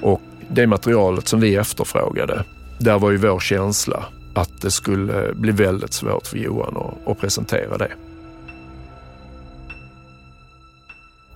Och 0.02 0.22
det 0.50 0.68
materialet 0.68 1.28
som 1.28 1.40
vi 1.40 1.56
efterfrågade, 1.56 2.46
där 2.80 3.00
var 3.00 3.12
ju 3.12 3.18
vår 3.18 3.40
känsla 3.40 4.06
att 4.34 4.62
det 4.62 4.72
skulle 4.72 5.34
bli 5.36 5.52
väldigt 5.52 5.94
svårt 5.94 6.28
för 6.28 6.38
Johan 6.38 6.78
att, 6.78 7.08
att 7.08 7.20
presentera 7.20 7.78
det. 7.78 7.92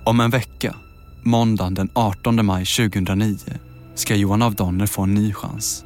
Om 0.04 0.20
en 0.20 0.30
vecka, 0.30 0.76
måndagen 1.24 1.74
den 1.74 1.90
18 1.94 2.46
maj 2.46 2.66
2009, 2.66 3.38
ska 3.96 4.16
Johan 4.16 4.42
av 4.42 4.56
Donner 4.56 4.86
få 4.86 5.02
en 5.02 5.14
ny 5.14 5.34
chans. 5.34 5.86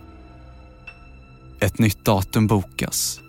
Ett 1.59 1.79
nytt 1.79 2.05
datum 2.05 2.47
bokas 2.47 3.19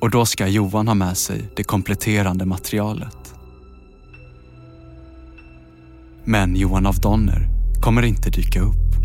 och 0.00 0.10
då 0.10 0.26
ska 0.26 0.46
Johan 0.46 0.88
ha 0.88 0.94
med 0.94 1.16
sig 1.16 1.50
det 1.56 1.64
kompletterande 1.64 2.46
materialet. 2.46 3.34
Men 6.24 6.56
Johan 6.56 6.86
av 6.86 6.94
Donner 6.94 7.48
kommer 7.80 8.02
inte 8.02 8.30
dyka 8.30 8.60
upp. 8.60 9.03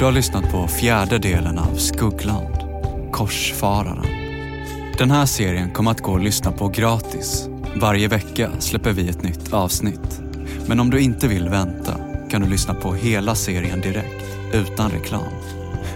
Du 0.00 0.04
har 0.04 0.12
lyssnat 0.12 0.50
på 0.50 0.68
fjärde 0.68 1.18
delen 1.18 1.58
av 1.58 1.74
Skuggland, 1.74 2.54
Korsfararen. 3.12 4.06
Den 4.98 5.10
här 5.10 5.26
serien 5.26 5.70
kommer 5.70 5.90
att 5.90 6.00
gå 6.00 6.16
att 6.16 6.22
lyssna 6.22 6.52
på 6.52 6.68
gratis. 6.68 7.48
Varje 7.80 8.08
vecka 8.08 8.50
släpper 8.58 8.92
vi 8.92 9.08
ett 9.08 9.22
nytt 9.22 9.52
avsnitt. 9.52 10.20
Men 10.66 10.80
om 10.80 10.90
du 10.90 11.00
inte 11.00 11.28
vill 11.28 11.48
vänta 11.48 11.94
kan 12.30 12.42
du 12.42 12.48
lyssna 12.48 12.74
på 12.74 12.94
hela 12.94 13.34
serien 13.34 13.80
direkt, 13.80 14.24
utan 14.52 14.90
reklam. 14.90 15.32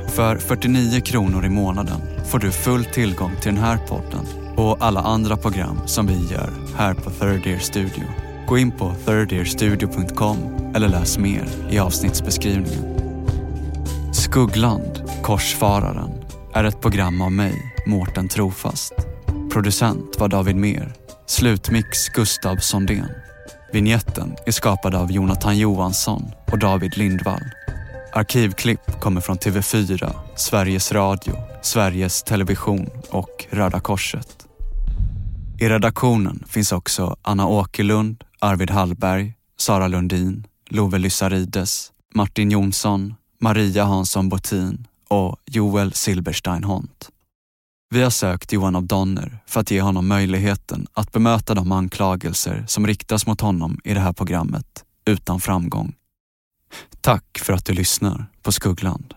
För 0.08 0.36
49 0.36 1.00
kronor 1.00 1.44
i 1.44 1.50
månaden 1.50 2.00
får 2.30 2.38
du 2.38 2.50
full 2.50 2.84
tillgång 2.84 3.32
till 3.42 3.54
den 3.54 3.64
här 3.64 3.78
podden 3.88 4.26
och 4.56 4.76
alla 4.80 5.00
andra 5.00 5.36
program 5.36 5.78
som 5.86 6.06
vi 6.06 6.26
gör 6.32 6.50
här 6.76 6.94
på 6.94 7.10
Third 7.10 7.46
Ear 7.46 7.58
Studio. 7.58 8.04
Gå 8.48 8.58
in 8.58 8.70
på 8.70 8.94
thirdearstudio.com 9.06 10.38
eller 10.74 10.88
läs 10.88 11.18
mer 11.18 11.48
i 11.70 11.78
avsnittsbeskrivningen. 11.78 12.93
Skuggland, 14.24 15.02
Korsfararen, 15.22 16.10
är 16.54 16.64
ett 16.64 16.80
program 16.80 17.20
av 17.20 17.32
mig, 17.32 17.74
Mårten 17.86 18.28
Trofast. 18.28 18.92
Producent 19.52 20.20
var 20.20 20.28
David 20.28 20.56
Mer. 20.56 20.92
Slutmix 21.26 22.08
Gustav 22.08 22.56
Sondén. 22.56 23.10
Vignetten 23.72 24.36
är 24.46 24.52
skapad 24.52 24.94
av 24.94 25.12
Jonathan 25.12 25.58
Johansson 25.58 26.22
och 26.52 26.58
David 26.58 26.96
Lindvall. 26.96 27.42
Arkivklipp 28.12 29.00
kommer 29.00 29.20
från 29.20 29.36
TV4, 29.36 30.14
Sveriges 30.36 30.92
Radio, 30.92 31.34
Sveriges 31.62 32.22
Television 32.22 32.86
och 33.10 33.46
Röda 33.50 33.80
Korset. 33.80 34.46
I 35.60 35.68
redaktionen 35.68 36.44
finns 36.48 36.72
också 36.72 37.16
Anna 37.22 37.48
Åkerlund, 37.48 38.24
Arvid 38.38 38.70
Hallberg, 38.70 39.34
Sara 39.56 39.88
Lundin, 39.88 40.46
Love 40.70 40.98
Lyssarides, 40.98 41.92
Martin 42.14 42.50
Jonsson, 42.50 43.14
Maria 43.44 43.84
Hansson 43.84 44.28
Botin 44.28 44.86
och 45.08 45.36
Joel 45.46 45.92
Silberstein 45.92 46.64
Hont. 46.64 47.10
Vi 47.90 48.02
har 48.02 48.10
sökt 48.10 48.52
Johan 48.52 48.76
av 48.76 48.86
Donner 48.86 49.38
för 49.46 49.60
att 49.60 49.70
ge 49.70 49.80
honom 49.80 50.08
möjligheten 50.08 50.86
att 50.92 51.12
bemöta 51.12 51.54
de 51.54 51.72
anklagelser 51.72 52.64
som 52.68 52.86
riktas 52.86 53.26
mot 53.26 53.40
honom 53.40 53.80
i 53.84 53.94
det 53.94 54.00
här 54.00 54.12
programmet 54.12 54.84
utan 55.04 55.40
framgång. 55.40 55.94
Tack 57.00 57.38
för 57.38 57.52
att 57.52 57.64
du 57.64 57.72
lyssnar 57.72 58.26
på 58.42 58.52
Skuggland. 58.52 59.14